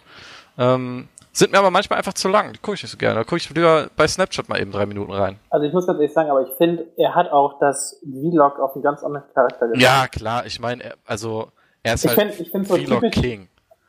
[0.57, 2.51] Ähm, Sind mir aber manchmal einfach zu lang.
[2.53, 3.15] Die gucke ich nicht so gerne.
[3.15, 5.39] Da gucke ich lieber bei Snapchat mal eben drei Minuten rein.
[5.51, 8.73] Also ich muss ganz ehrlich sagen, aber ich finde, er hat auch das Vlog auf
[8.73, 9.81] einen ganz anderen Charakter gemacht.
[9.81, 10.45] Ja, klar.
[10.47, 11.51] Ich meine, er- also
[11.83, 13.47] er ist Ich halt finde ich find so Vlog typisch, King.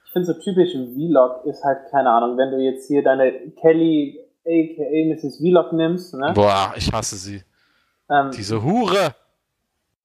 [0.09, 3.31] Ich finde so typisch Vlog ist halt, keine Ahnung, wenn du jetzt hier deine
[3.61, 4.83] Kelly aka
[5.15, 5.37] Mrs.
[5.37, 6.33] Vlog nimmst, ne?
[6.35, 7.43] Boah, ich hasse sie.
[8.09, 9.15] Ähm, Diese Hure.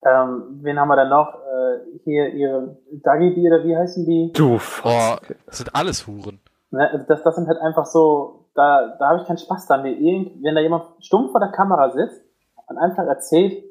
[0.04, 1.34] ähm, wen haben wir da noch?
[1.34, 4.30] Äh, hier ihre Dagi oder wie heißen die?
[4.34, 6.38] Du, Boah, das sind alles Huren.
[6.70, 6.86] Ne?
[6.90, 9.84] Also Das, das sind halt einfach so, da, da habe ich keinen Spaß dran.
[9.84, 12.22] Wenn da jemand stumpf vor der Kamera sitzt
[12.66, 13.64] und einfach erzählt,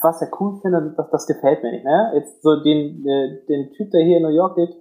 [0.00, 1.84] was er cool findet, das, das gefällt mir nicht.
[1.84, 2.12] Ne?
[2.14, 4.74] Jetzt so den, äh, den Typ, der hier in New York lebt,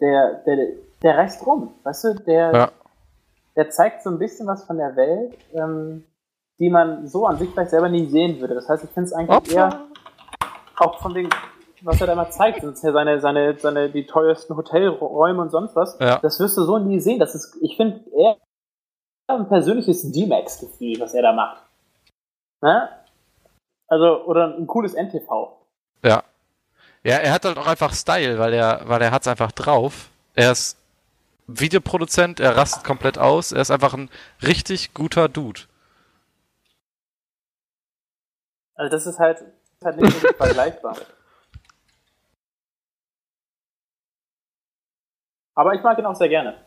[0.00, 0.56] der, der,
[1.02, 2.70] der reist rum, weißt du, der, Ja.
[3.56, 6.04] der zeigt so ein bisschen was von der Welt, ähm,
[6.58, 8.54] die man so an sich vielleicht selber nie sehen würde.
[8.54, 9.80] Das heißt, ich finde es eigentlich eher Opfer.
[10.78, 11.28] auch von dem,
[11.82, 15.74] was er da mal zeigt, sind ja seine, seine, seine, die teuersten Hotelräume und sonst
[15.76, 15.98] was.
[16.00, 16.18] Ja.
[16.20, 17.18] Das wirst du so nie sehen.
[17.18, 18.36] Das ist, ich finde, eher
[19.28, 21.62] ein persönliches D-Max-Gefühl, was er da macht.
[22.62, 22.88] Ne?
[23.88, 25.56] Also, oder ein cooles NTV.
[26.02, 26.22] Ja.
[27.04, 30.08] Ja, er hat halt auch einfach Style, weil er, weil er hat's einfach drauf.
[30.34, 30.78] Er ist
[31.46, 34.10] Videoproduzent, er rastet komplett aus, er ist einfach ein
[34.42, 35.60] richtig guter Dude.
[38.74, 39.44] Also, das ist halt,
[39.84, 40.96] halt nicht wirklich vergleichbar.
[45.54, 46.64] Aber ich mag ihn auch sehr gerne.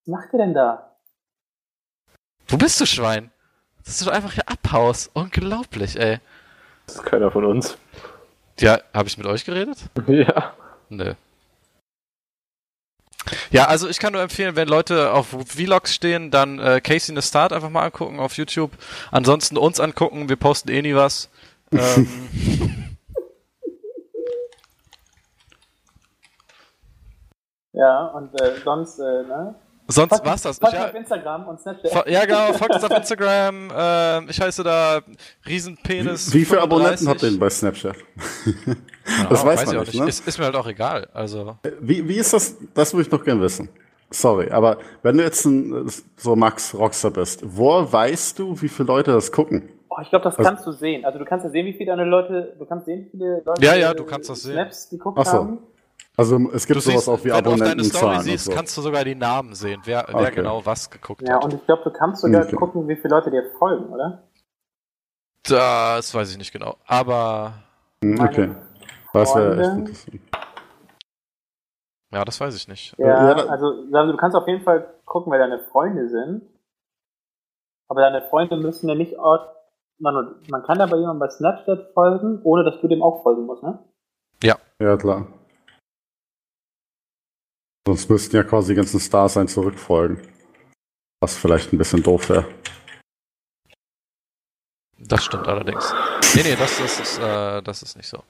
[0.00, 0.96] Was macht ihr denn da?
[2.48, 3.31] Wo bist du, Schwein?
[3.84, 5.10] Dass du doch einfach hier abhaust.
[5.14, 6.18] Unglaublich, ey.
[6.86, 7.76] das ist keiner von uns.
[8.60, 9.78] Ja, habe ich mit euch geredet?
[10.06, 10.54] Ja.
[10.88, 11.14] Nö.
[13.50, 17.52] Ja, also ich kann nur empfehlen, wenn Leute auf Vlogs stehen, dann äh, Casey Start
[17.52, 18.72] einfach mal angucken auf YouTube.
[19.10, 21.30] Ansonsten uns angucken, wir posten eh nie was.
[21.70, 22.08] Ähm,
[27.72, 29.54] Ja, und äh, sonst, äh, ne?
[29.88, 30.58] Sonst Folgt- war's das.
[30.58, 32.06] folgt Ich, auf Instagram und Snapchat.
[32.08, 33.70] ja, genau, folgt uns auf Instagram.
[33.76, 35.00] ähm, ich heiße da
[35.46, 36.28] Riesenpenis.
[36.32, 36.62] Wie viele 35.
[36.62, 37.96] Abonnenten habt ihr denn bei Snapchat?
[37.96, 40.08] Ja, Das weiß ich man auch nicht, ne?
[40.08, 41.08] Ist, ist mir halt auch egal.
[41.12, 42.56] Also, Wie, wie ist das?
[42.74, 43.68] Das würde ich noch gern wissen.
[44.10, 48.86] Sorry, aber wenn du jetzt ein, so Max Rockstar bist, wo weißt du, wie viele
[48.88, 49.70] Leute das gucken?
[49.88, 51.04] Oh, ich glaube, das Also- kannst du sehen.
[51.04, 53.64] Also du kannst ja sehen, wie viele deine Leute, du kannst sehen, wie viele Leute
[53.64, 54.52] Ja, ja, du kannst das sehen.
[54.54, 55.32] Snaps geguckt Ach so.
[55.32, 55.58] haben.
[56.16, 58.20] Also es gibt du sowas siehst, auch wie wenn du auf deine Abonnentenzahlen.
[58.20, 58.52] Story siehst, so.
[58.52, 60.34] kannst du sogar die Namen sehen, wer, wer Okay.
[60.34, 61.44] genau was geguckt Ja, hat.
[61.44, 62.56] und ich glaube, du kannst sogar Okay.
[62.56, 64.22] gucken, wie viele Leute dir folgen, oder?
[65.44, 66.76] Das weiß ich nicht genau.
[66.86, 67.54] Aber
[68.04, 68.50] Hm, okay.
[69.14, 70.20] Das wäre echt interessant.
[72.12, 72.94] ja, das weiß ich nicht.
[72.98, 76.42] Ja, Ja, also, du kannst auf jeden Fall gucken, wer deine Freunde sind.
[77.88, 79.48] Aber deine Freunde müssen ja nicht Ort.
[79.98, 83.62] Man, man kann aber jemandem bei Snapchat folgen, ohne dass du dem auch folgen musst,
[83.62, 83.78] ne?
[84.42, 85.26] Ja, klar.
[87.86, 90.20] Sonst müssten ja quasi die ganzen Stars ein zurückfolgen.
[91.20, 92.46] Was vielleicht ein bisschen doof wäre.
[94.98, 95.92] Das stimmt allerdings.
[96.34, 98.22] Nee, nee, das, das, ist, äh, das ist nicht so.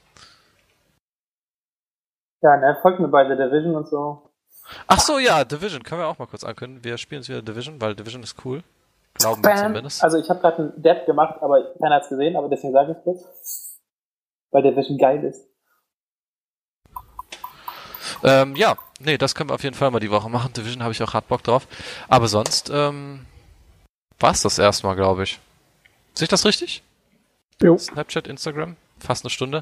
[2.42, 4.30] Ja, ne, folgt mir bei The Division und so.
[4.86, 5.82] Ach so, ja, Division.
[5.82, 6.82] Können wir auch mal kurz ankündigen.
[6.82, 8.62] Wir spielen jetzt wieder Division, weil Division ist cool.
[9.14, 9.66] Glauben wir Bam.
[9.66, 10.02] zumindest.
[10.02, 12.98] Also ich habe gerade einen Dead gemacht, aber keiner hat's gesehen, aber deswegen sage ich
[12.98, 13.80] es kurz.
[14.50, 15.46] Weil Division geil ist.
[18.22, 20.52] Ähm, ja, nee, das können wir auf jeden Fall mal die Woche machen.
[20.52, 21.66] Division habe ich auch hart Bock drauf.
[22.08, 23.26] Aber sonst ähm,
[24.18, 25.38] war es das erstmal, glaube ich.
[26.14, 26.82] Sehe ich das richtig?
[27.60, 27.78] Jo.
[27.78, 29.60] Snapchat, Instagram, fast eine Stunde.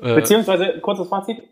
[0.00, 1.42] Äh, Beziehungsweise, kurzes Fazit.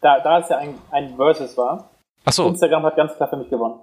[0.00, 1.90] Da, da es ja ein, ein Versus war,
[2.24, 3.78] achso, Instagram hat ganz klar für mich gewonnen.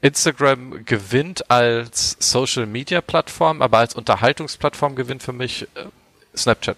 [0.00, 5.86] Instagram gewinnt als Social Media Plattform, aber als Unterhaltungsplattform gewinnt für mich äh,
[6.36, 6.76] Snapchat.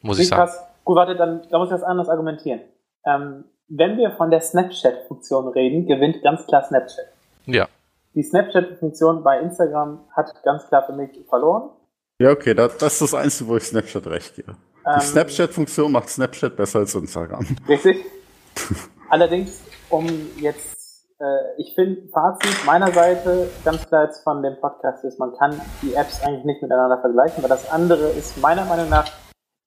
[0.00, 0.42] Muss ich Wie sagen.
[0.42, 0.71] krass.
[0.84, 2.60] Gut, warte, dann da muss ich das anders argumentieren.
[3.04, 7.06] Ähm, wenn wir von der Snapchat-Funktion reden, gewinnt ganz klar Snapchat.
[7.46, 7.68] Ja.
[8.14, 11.70] Die Snapchat-Funktion bei Instagram hat ganz klar für mich verloren.
[12.18, 14.52] Ja, okay, das, das ist das Einzige, wo ich Snapchat recht gebe.
[14.52, 17.46] Die Ähm, Snapchat-Funktion macht Snapchat besser als Instagram.
[17.68, 18.04] Richtig.
[19.08, 20.06] Allerdings, um
[20.38, 21.24] jetzt, äh,
[21.56, 25.94] ich finde, Fazit meiner Seite ganz klar jetzt von dem Podcast ist, man kann die
[25.94, 29.10] Apps eigentlich nicht miteinander vergleichen, weil das andere ist meiner Meinung nach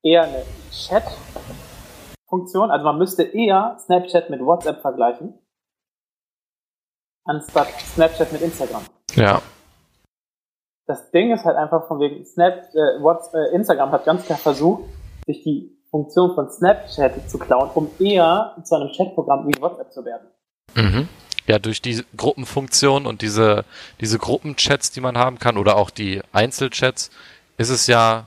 [0.05, 2.71] eher eine Chat-Funktion.
[2.71, 5.33] Also man müsste eher Snapchat mit WhatsApp vergleichen,
[7.25, 8.83] anstatt Snapchat mit Instagram.
[9.15, 9.41] Ja.
[10.87, 14.37] Das Ding ist halt einfach von wegen Snap, äh, What's, äh, Instagram hat ganz klar
[14.37, 14.83] versucht,
[15.25, 20.05] sich die Funktion von Snapchat zu klauen, um eher zu einem Chatprogramm wie WhatsApp zu
[20.05, 20.27] werden.
[20.75, 21.09] Mhm.
[21.47, 23.65] Ja, durch die Gruppenfunktion und diese,
[24.01, 27.09] diese Gruppenchats, die man haben kann, oder auch die Einzelchats,
[27.57, 28.25] ist es ja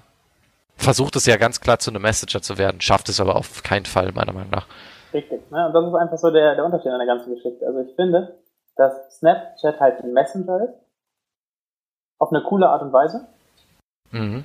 [0.79, 3.85] versucht es ja ganz klar zu einem Messenger zu werden, schafft es aber auf keinen
[3.85, 4.67] Fall, meiner Meinung nach.
[5.13, 5.51] Richtig.
[5.51, 5.67] Ne?
[5.67, 7.67] Und das ist einfach so der, der Unterschied an der ganzen Geschichte.
[7.67, 8.39] Also ich finde,
[8.77, 10.75] dass Snapchat halt ein Messenger ist.
[12.19, 13.27] Auf eine coole Art und Weise.
[14.11, 14.45] Mhm.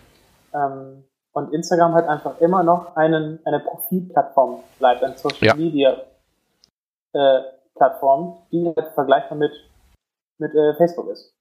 [0.54, 5.56] Ähm, und Instagram halt einfach immer noch einen, eine Profilplattform bleibt, eine Social Ja.
[5.56, 5.98] Media
[7.14, 7.40] äh,
[7.76, 9.52] Plattform, die halt vergleichbar mit,
[10.38, 11.34] mit äh, Facebook ist.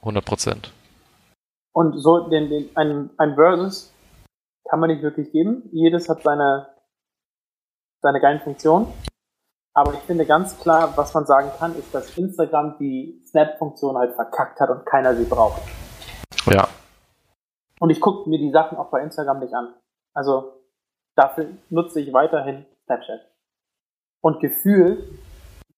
[0.00, 0.72] 100 Prozent.
[1.72, 3.94] Und so den, den, ein, ein Versus
[4.68, 5.68] kann man nicht wirklich geben.
[5.72, 6.68] Jedes hat seine,
[8.00, 8.86] seine geilen Funktionen.
[9.72, 14.14] Aber ich finde ganz klar, was man sagen kann, ist, dass Instagram die Snap-Funktion halt
[14.14, 15.62] verkackt hat und keiner sie braucht.
[16.46, 16.68] Ja.
[17.78, 19.74] Und ich gucke mir die Sachen auch bei Instagram nicht an.
[20.12, 20.52] Also
[21.14, 23.20] dafür nutze ich weiterhin Snapchat.
[24.20, 25.18] Und Gefühl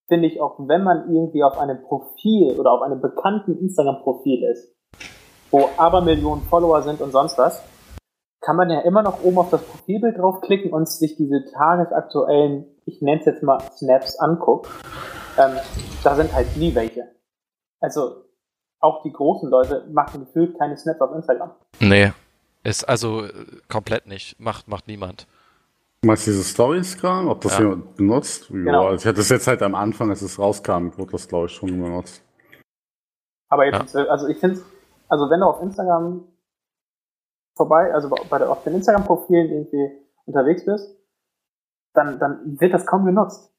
[0.09, 4.74] finde ich auch, wenn man irgendwie auf einem Profil oder auf einem bekannten Instagram-Profil ist,
[5.53, 7.62] wo aber Millionen Follower sind und sonst was,
[8.40, 13.00] kann man ja immer noch oben auf das Profilbild draufklicken und sich diese tagesaktuellen, ich
[13.00, 14.68] nenne es jetzt mal Snaps anguckt.
[15.38, 15.57] Ähm,
[16.03, 17.05] da sind halt nie welche.
[17.80, 18.24] Also
[18.80, 21.53] auch die großen Leute machen gefühlt keine Snaps auf Instagram.
[21.78, 22.11] Nee.
[22.64, 23.32] Ist also äh,
[23.68, 24.40] komplett nicht.
[24.40, 25.26] Macht, macht niemand.
[26.05, 27.28] Meinst du diese Stories-Kram?
[27.28, 27.61] Ob das Ja.
[27.64, 28.50] jemand benutzt?
[28.50, 28.86] Ja, Genau.
[28.86, 31.53] also ich hatte das jetzt halt am Anfang, als es rauskam, wurde das, glaube ich,
[31.53, 32.22] schon benutzt.
[33.48, 34.61] Aber jetzt, also ich finde,
[35.13, 36.27] also wenn du auf Instagram
[37.55, 39.91] vorbei, also bei der, auf den Instagram-Profilen irgendwie
[40.25, 40.97] unterwegs bist,
[41.93, 43.55] dann, dann wird das kaum genutzt.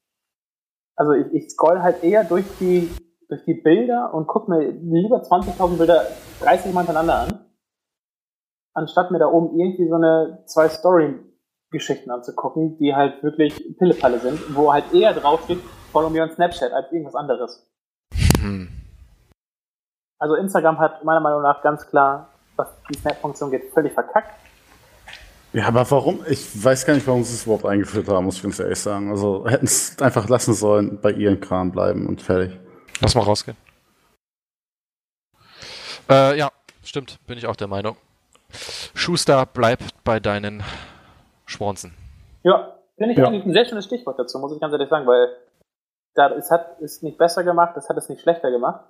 [0.96, 2.92] Also ich, ich scroll halt eher durch die,
[3.28, 6.04] durch die Bilder und guck mir lieber 20.000 Bilder
[6.40, 7.46] 30 Mal hintereinander an,
[8.72, 14.56] anstatt mir da oben irgendwie so eine zwei Story-Geschichten anzugucken, die halt wirklich Pillepalle sind,
[14.56, 15.60] wo halt eher draufsteht,
[15.92, 17.70] follow me on Snapchat als irgendwas anderes.
[18.40, 18.73] Hm.
[20.18, 24.30] Also Instagram hat meiner Meinung nach ganz klar, was die Snap-Funktion geht, völlig verkackt.
[25.52, 26.24] Ja, aber warum?
[26.28, 29.10] Ich weiß gar nicht, warum sie es überhaupt eingeführt haben, muss ich ganz ehrlich sagen.
[29.10, 32.58] Also hätten es einfach lassen sollen, bei ihren Kram bleiben und fertig.
[33.00, 33.56] Lass mal rausgehen.
[36.08, 36.50] Äh, ja,
[36.82, 37.96] stimmt, bin ich auch der Meinung.
[38.94, 40.62] Schuster, bleib bei deinen
[41.46, 41.94] Schwanzen.
[42.42, 43.26] Ja, finde ich Ja.
[43.26, 45.36] eigentlich ein sehr schönes Stichwort dazu, muss ich ganz ehrlich sagen, weil
[46.14, 48.84] da, es hat es nicht besser gemacht, es hat es nicht schlechter gemacht.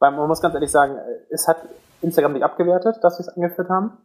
[0.00, 0.96] Weil man muss ganz ehrlich sagen,
[1.30, 1.58] es hat
[2.02, 3.98] Instagram nicht abgewertet, dass sie es angeführt haben.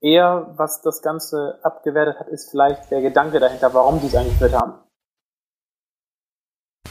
[0.00, 4.54] Eher, was das Ganze abgewertet hat, ist vielleicht der Gedanke dahinter, warum die es eingeführt
[4.54, 4.74] haben.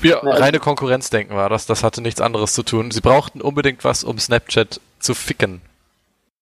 [0.02, 1.66] Ja, Ne, reine Konkurrenzdenken war das.
[1.66, 2.92] Das hatte nichts anderes zu tun.
[2.92, 5.62] Sie brauchten unbedingt was, um Snapchat zu ficken.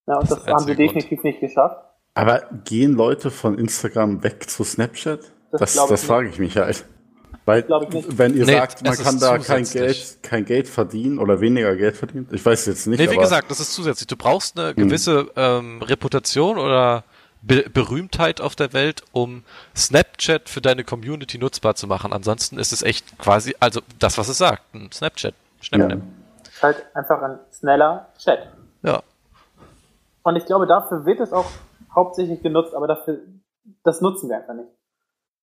[0.07, 0.95] Ja, und Das das, haben sie einzige Grund.
[0.95, 1.83] definitiv nicht geschafft.
[2.13, 5.19] Aber gehen Leute von Instagram weg zu Snapchat?
[5.51, 6.85] Das Das, das, frage ich mich halt.
[7.49, 8.15] Weil, glaub ich nicht.
[8.19, 9.63] wenn ihr Nee, sagt, man kann da kein.
[9.63, 12.99] Geld, kein Geld verdienen oder weniger Geld verdienen, ich weiß jetzt nicht.
[12.99, 14.05] Nee, wie aber gesagt, das ist zusätzlich.
[14.05, 17.03] Du brauchst eine gewisse ähm, Reputation oder
[17.41, 19.43] Be Berühmtheit auf der Welt, um
[19.75, 22.13] Snapchat für deine Community nutzbar zu machen.
[22.13, 25.33] Ansonsten ist es echt quasi, also das, was es sagt, ein Snapchat.
[25.63, 26.01] Snapchat.
[26.43, 28.47] Ist halt einfach ein schneller Chat.
[28.83, 29.01] Ja.
[30.21, 31.49] Und ich glaube, dafür wird es auch
[31.95, 33.17] hauptsächlich genutzt, aber dafür,
[33.83, 34.69] das nutzen wir einfach nicht.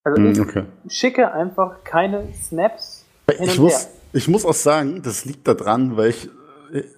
[0.07, 0.63] Also Hm, ich okay.
[0.89, 6.11] schicke einfach keine Snaps hin Ich muss, ich muss auch sagen, das liegt daran, weil
[6.11, 6.31] ich,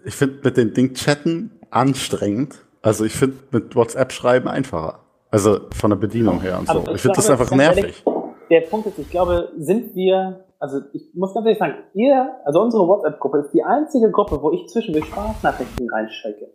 [0.05, 2.57] ich finde mit dem Ding chatten anstrengend.
[2.83, 5.01] Also ich finde mit WhatsApp schreiben einfacher.
[5.31, 6.81] Also von der Bedienung her und so.
[6.81, 7.83] Aber Ich finde das einfach nervig.
[7.85, 8.05] ehrlich,
[8.51, 12.61] Der Punkt ist, ich glaube, sind wir, also ich muss ganz ehrlich sagen, ihr, also
[12.61, 16.53] unsere WhatsApp-Gruppe ist die einzige Gruppe, wo ich zwischendurch Sprachnachrichten reinschicke.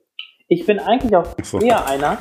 [0.48, 1.58] Ich bin eigentlich auch so.
[1.60, 2.20] eher einer,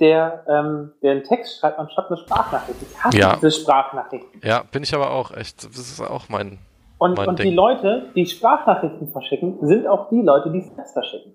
[0.00, 2.80] der, ähm, der einen Text schreibt anstatt eine Sprachnachricht.
[2.82, 3.34] Ich hasse Ja.
[3.36, 4.40] diese Sprachnachrichten.
[4.44, 5.64] Ja, bin ich aber auch echt.
[5.64, 6.58] Das ist auch mein.
[6.98, 7.54] Und, Mein und die Ding.
[7.54, 11.34] Leute, die Sprachnachrichten verschicken, sind auch die Leute, die Snaps verschicken.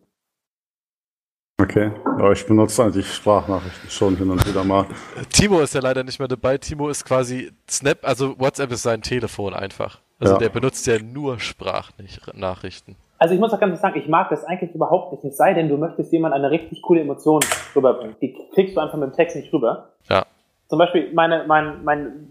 [1.62, 1.92] Okay.
[2.06, 4.86] Aber ich benutze eigentlich Sprachnachrichten schon hin und wieder mal.
[5.32, 6.58] Timo ist ja leider nicht mehr dabei.
[6.58, 10.00] Timo ist quasi Snap, also WhatsApp ist sein Telefon einfach.
[10.20, 10.40] Also Ja.
[10.40, 12.96] der benutzt ja nur Sprachnachrichten.
[13.24, 15.24] Also ich muss auch ganz ehrlich sagen, ich mag das eigentlich überhaupt nicht.
[15.24, 17.40] Es sei denn, du möchtest jemand eine richtig coole Emotion
[17.74, 18.18] rüberbringen.
[18.20, 19.94] Die kriegst du einfach mit dem Text nicht rüber.
[20.10, 20.26] Ja.
[20.68, 22.28] Zum Beispiel meine, mein, mein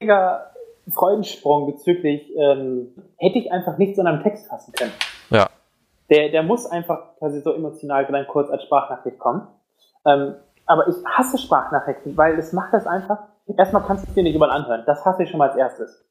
[0.00, 0.46] mega
[0.90, 4.92] Freudensprung bezüglich, ähm, hätte ich einfach nicht so in einem Text fassen können.
[5.28, 5.50] Ja.
[6.08, 9.48] Der, der muss einfach quasi so emotional dann kurz als Sprachnachricht kommen.
[10.06, 13.18] Ähm, aber ich hasse Sprachnachrichten, weil es macht das einfach.
[13.58, 14.84] Erstmal kannst du es dir nicht überall anhören.
[14.86, 16.07] Das hasse ich schon mal als erstes.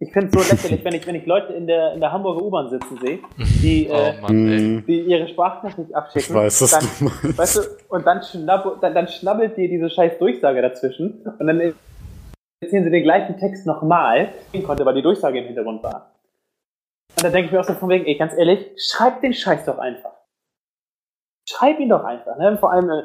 [0.00, 2.42] Ich finde es so lächerlich, wenn ich, wenn ich Leute in der, in der Hamburger
[2.42, 6.30] U-Bahn sitzen sehe, die, Oh äh, Mann, die ihre Sprachnachricht abschicken.
[6.30, 7.38] Ich weiß, was dann, du meinst.
[7.38, 11.74] Weißt du, und dann, schnabb, dann, dann schnabbelt dir diese scheiß Durchsage dazwischen und dann
[12.60, 14.32] erzählen sie den gleichen Text nochmal,
[14.64, 16.12] konnte, weil die Durchsage im Hintergrund war.
[17.16, 19.64] Und dann denke ich mir auch so von wegen, ey, ganz ehrlich, schreib den Scheiß
[19.64, 20.12] doch einfach.
[21.48, 22.38] schreib ihn doch einfach.
[22.38, 22.56] Ne?
[22.58, 23.02] Vor allem, äh,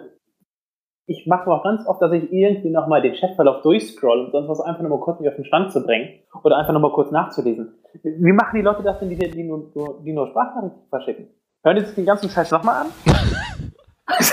[1.06, 4.62] ich mache auch ganz oft, dass ich irgendwie nochmal den Chatverlauf durchscroll und sonst was
[4.62, 7.76] einfach nochmal kurz mich auf den Stand zu bringen oder einfach nochmal kurz nachzulesen.
[8.04, 9.72] Wie machen die Leute das denn, die, die, nur,
[10.04, 11.28] die nur Sprachnachrichten verschicken?
[11.64, 12.88] Hören die sich den ganzen Scheiß nochmal an?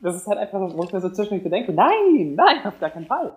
[0.00, 3.06] das, ist halt einfach, wo ich mir so zwischendurch denke, nein, nein, auf gar keinen
[3.06, 3.32] Fall.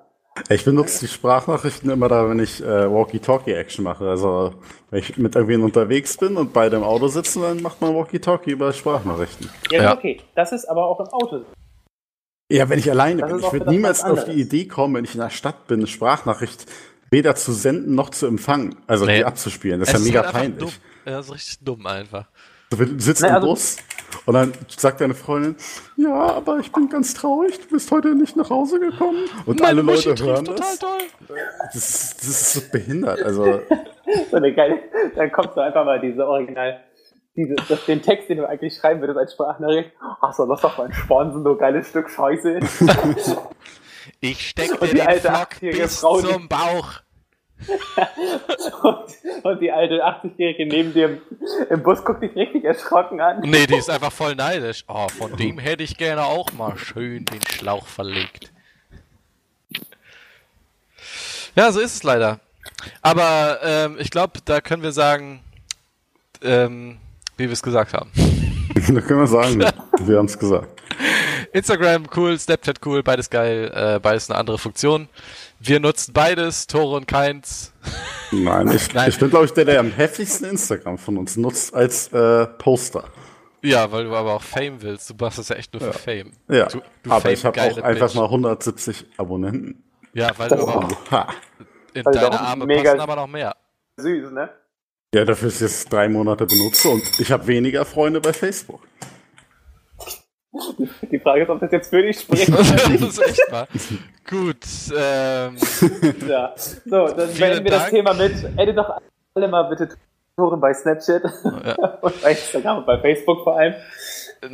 [0.48, 4.08] Ich benutze die Sprachnachrichten immer da, wenn ich äh, Walkie-Talkie-Action mache.
[4.10, 4.54] Also,
[4.90, 8.52] wenn ich mit irgendwen unterwegs bin und beide im Auto sitzen, dann macht man Walkie-Talkie
[8.52, 9.50] über Sprachnachrichten.
[9.72, 9.94] Ja, Ja.
[9.98, 11.42] okay, das ist aber auch im Auto.
[12.52, 13.40] Ja, wenn ich alleine Das bin.
[13.40, 14.32] ist Ich würde niemals auf die.
[14.32, 16.66] Idee kommen, wenn ich in der Stadt bin, eine Sprachnachricht
[17.12, 18.76] weder zu senden noch zu empfangen.
[18.88, 19.18] Also Nee.
[19.18, 19.80] die abzuspielen.
[19.80, 20.60] Das ist Es ja mega halt einfach peinlich.
[20.60, 20.72] Dumm.
[21.06, 22.26] Ja, das ist richtig dumm einfach.
[22.72, 23.78] Du sitzt Nee, im also- Bus
[24.26, 25.56] und dann sagt deine Freundin,
[25.98, 29.26] ja, aber ich bin ganz traurig, du bist heute nicht nach Hause gekommen.
[29.46, 30.80] Und alle Leute hören das.
[30.80, 30.98] toll.
[31.28, 33.22] Das ist, das ist so behindert.
[33.24, 33.62] Also,
[34.32, 34.80] So eine geile,
[35.16, 36.80] dann kommt so einfach mal diese Original,
[37.36, 39.92] diese, das, den Text, den du eigentlich schreiben würdest als Sprachnachricht.
[40.22, 42.60] Ach so, lass doch mal ein Sponsen, du geiles Stück Scheiße.
[44.22, 47.02] Ich steck dir die den alte Flock bis Frau, zum Bauch.
[48.82, 51.22] Und, und die alte 80-Jährige neben dir im,
[51.70, 53.42] im Bus guckt dich richtig erschrocken an.
[53.42, 54.86] Nee, die ist einfach voll neidisch.
[54.88, 58.52] Oh, von dem hätte ich gerne auch mal schön den Schlauch verlegt.
[61.56, 62.40] Ja, so ist es leider.
[63.02, 65.42] Aber ähm, ich glaube, da können wir sagen,
[66.42, 66.98] ähm,
[67.38, 68.12] wie wir es gesagt haben.
[68.74, 69.60] da können wir sagen,
[70.00, 70.82] wir haben es gesagt.
[71.52, 75.08] Instagram cool, Snapchat cool, beides geil, äh, beides eine andere Funktion.
[75.60, 77.74] Wir nutzen beides, Tore und Keins.
[78.32, 79.10] Nein, ich, Nein.
[79.10, 83.06] ich bin, glaube ich, der, der am heftigsten Instagram von uns nutzt als äh, Poster.
[83.62, 85.10] Ja, weil du aber auch Fame willst.
[85.10, 86.32] Du machst das ja echt nur für Fame.
[86.48, 88.16] Ja, Du, du aber ich habe auch einfach Bitch.
[88.16, 89.84] mal 170 Abonnenten.
[90.14, 91.28] Ja, weil du aber auch Ha.
[91.94, 93.54] in Also deine auch Arme mega- passen aber noch mehr.
[93.98, 94.50] Süß, ne?
[95.14, 98.82] Ja, dafür ist jetzt drei Monate benutze und ich habe weniger Freunde bei Facebook.
[101.12, 102.50] Die Frage ist, ob das jetzt für dich spricht.
[102.54, 103.68] das ist echt mal.
[104.28, 104.66] Gut,
[104.98, 105.58] ähm,
[106.28, 106.54] ja.
[106.58, 107.92] So, dann beenden wir das Dank.
[107.92, 108.34] Thema mit.
[108.58, 109.00] Edit doch
[109.36, 109.90] alle mal bitte
[110.36, 111.24] Toren bei Snapchat
[112.02, 113.76] und bei Instagram und bei Facebook vor allem.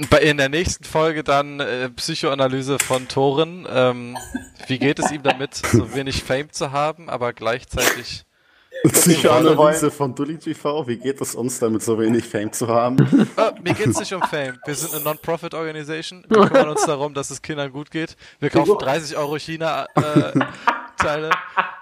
[0.09, 3.65] bei, in der nächsten Folge dann äh, Psychoanalyse von Toren.
[3.71, 4.17] Ähm,
[4.67, 8.25] wie geht es ihm damit, so wenig Fame zu haben, aber gleichzeitig
[8.89, 10.87] Psychoanalyse von Dully TV.
[10.87, 12.97] Wie geht es uns damit, so wenig Fame zu haben?
[13.37, 14.57] Ah, mir geht es nicht um Fame.
[14.65, 16.25] Wir sind eine Non-Profit-Organisation.
[16.27, 18.15] Wir kümmern uns darum, dass es Kindern gut geht.
[18.39, 21.31] Wir kaufen 30 Euro China-Teile.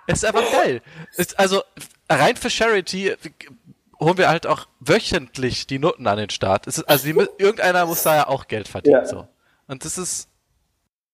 [0.07, 0.81] es ist einfach geil.
[1.15, 1.61] Es, also
[2.09, 3.15] rein für Charity
[3.99, 6.67] holen wir halt auch wöchentlich die Noten an den Start.
[6.67, 9.01] Ist, also die, irgendeiner muss da ja auch Geld verdienen.
[9.01, 9.05] Ja.
[9.05, 9.27] So.
[9.67, 10.29] Und das ist,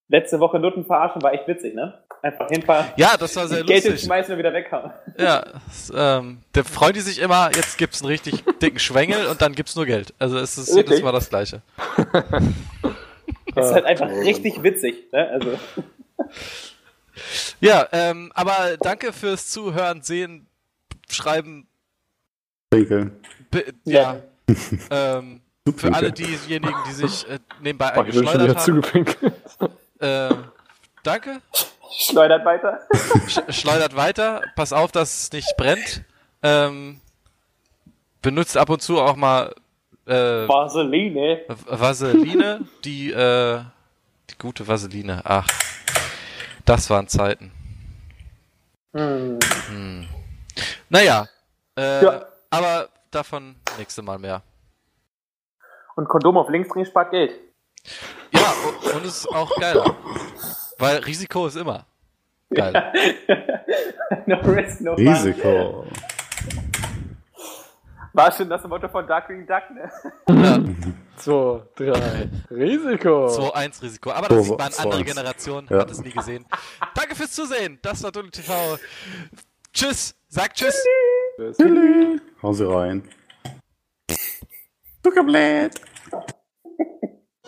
[0.09, 1.99] Letzte Woche Nutten verarschen war echt witzig, ne?
[2.21, 3.91] Einfach hinfahren, ja, das war sehr Geld lustig.
[4.01, 4.91] hinschmeißen und wieder weghauen.
[5.17, 5.45] Ja,
[5.93, 9.75] ähm, da freuen die sich immer, jetzt gibt's einen richtig dicken Schwengel und dann gibt's
[9.77, 10.13] nur Geld.
[10.19, 11.03] Also es ist jedes Wirklich?
[11.03, 11.61] Mal das Gleiche.
[13.55, 15.27] Das ist halt einfach richtig witzig, ne?
[15.29, 15.59] Also,
[17.59, 20.47] Ja, ähm, aber danke fürs Zuhören, Sehen,
[21.09, 21.67] Schreiben.
[22.71, 23.11] Winkel.
[23.51, 24.17] Bi- Ja.
[24.91, 25.41] ähm,
[25.75, 28.59] für alle diejenigen, die sich äh, nebenbei eingeschleudert haben.
[28.59, 29.33] zugepinkelt.
[30.01, 30.45] Ähm,
[31.03, 31.41] danke.
[31.91, 32.79] Schleudert weiter.
[33.27, 34.41] Sch schleudert weiter.
[34.55, 36.03] Pass auf, dass es nicht brennt.
[36.43, 37.01] Ähm,
[38.21, 39.53] benutzt ab und zu auch mal
[40.05, 40.13] äh,
[40.47, 41.41] Vaseline.
[41.47, 43.61] Vaseline, die, äh,
[44.29, 45.21] die gute Vaseline.
[45.23, 45.47] Ach,
[46.65, 47.51] das waren Zeiten.
[48.93, 50.07] Hm.
[50.89, 51.27] Naja,
[51.77, 52.25] äh, Ja.
[52.49, 54.41] aber davon nächste Mal mehr.
[55.95, 57.31] Und Kondom auf links drehen spart Geld.
[58.33, 59.95] Ja, und, und es ist auch geiler.
[60.79, 61.85] Weil Risiko ist immer
[62.53, 62.73] geil.
[64.25, 65.07] no risk, no fun.
[65.07, 65.85] Risiko.
[68.13, 69.91] War schon das Motto von Darkwing Duck, ne?
[70.43, 70.59] Ja,
[71.17, 72.29] Zwei, drei.
[72.49, 73.27] Risiko.
[73.27, 74.11] 2-1 Risiko.
[74.11, 75.03] Aber das sieht man, andere.
[75.03, 75.79] Generation Ja.
[75.79, 76.45] hat es nie gesehen.
[76.95, 77.77] Danke fürs Zusehen.
[77.81, 78.77] Das war Dulli TV.
[79.73, 80.15] Tschüss.
[80.29, 80.81] Sag Tschüss.
[82.41, 83.03] Hau sie rein.
[85.03, 85.79] Zuckerblätt.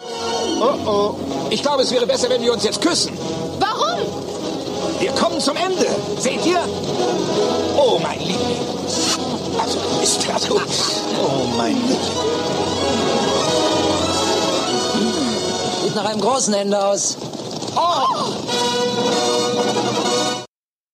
[0.04, 1.16] Oh oh.
[1.50, 3.18] Ich glaube, es wäre besser, wenn wir uns jetzt küssen.
[3.60, 4.00] Warum?
[5.00, 5.88] Wir kommen zum Ende.
[6.20, 6.60] Seht ihr?
[7.78, 8.60] Oh, mein Liebling.
[9.60, 10.62] Also, ist das gut.
[11.22, 12.00] Oh, mein Liebling.
[15.84, 17.18] Sieht nach einem großen Ende aus.
[17.76, 18.32] Oh!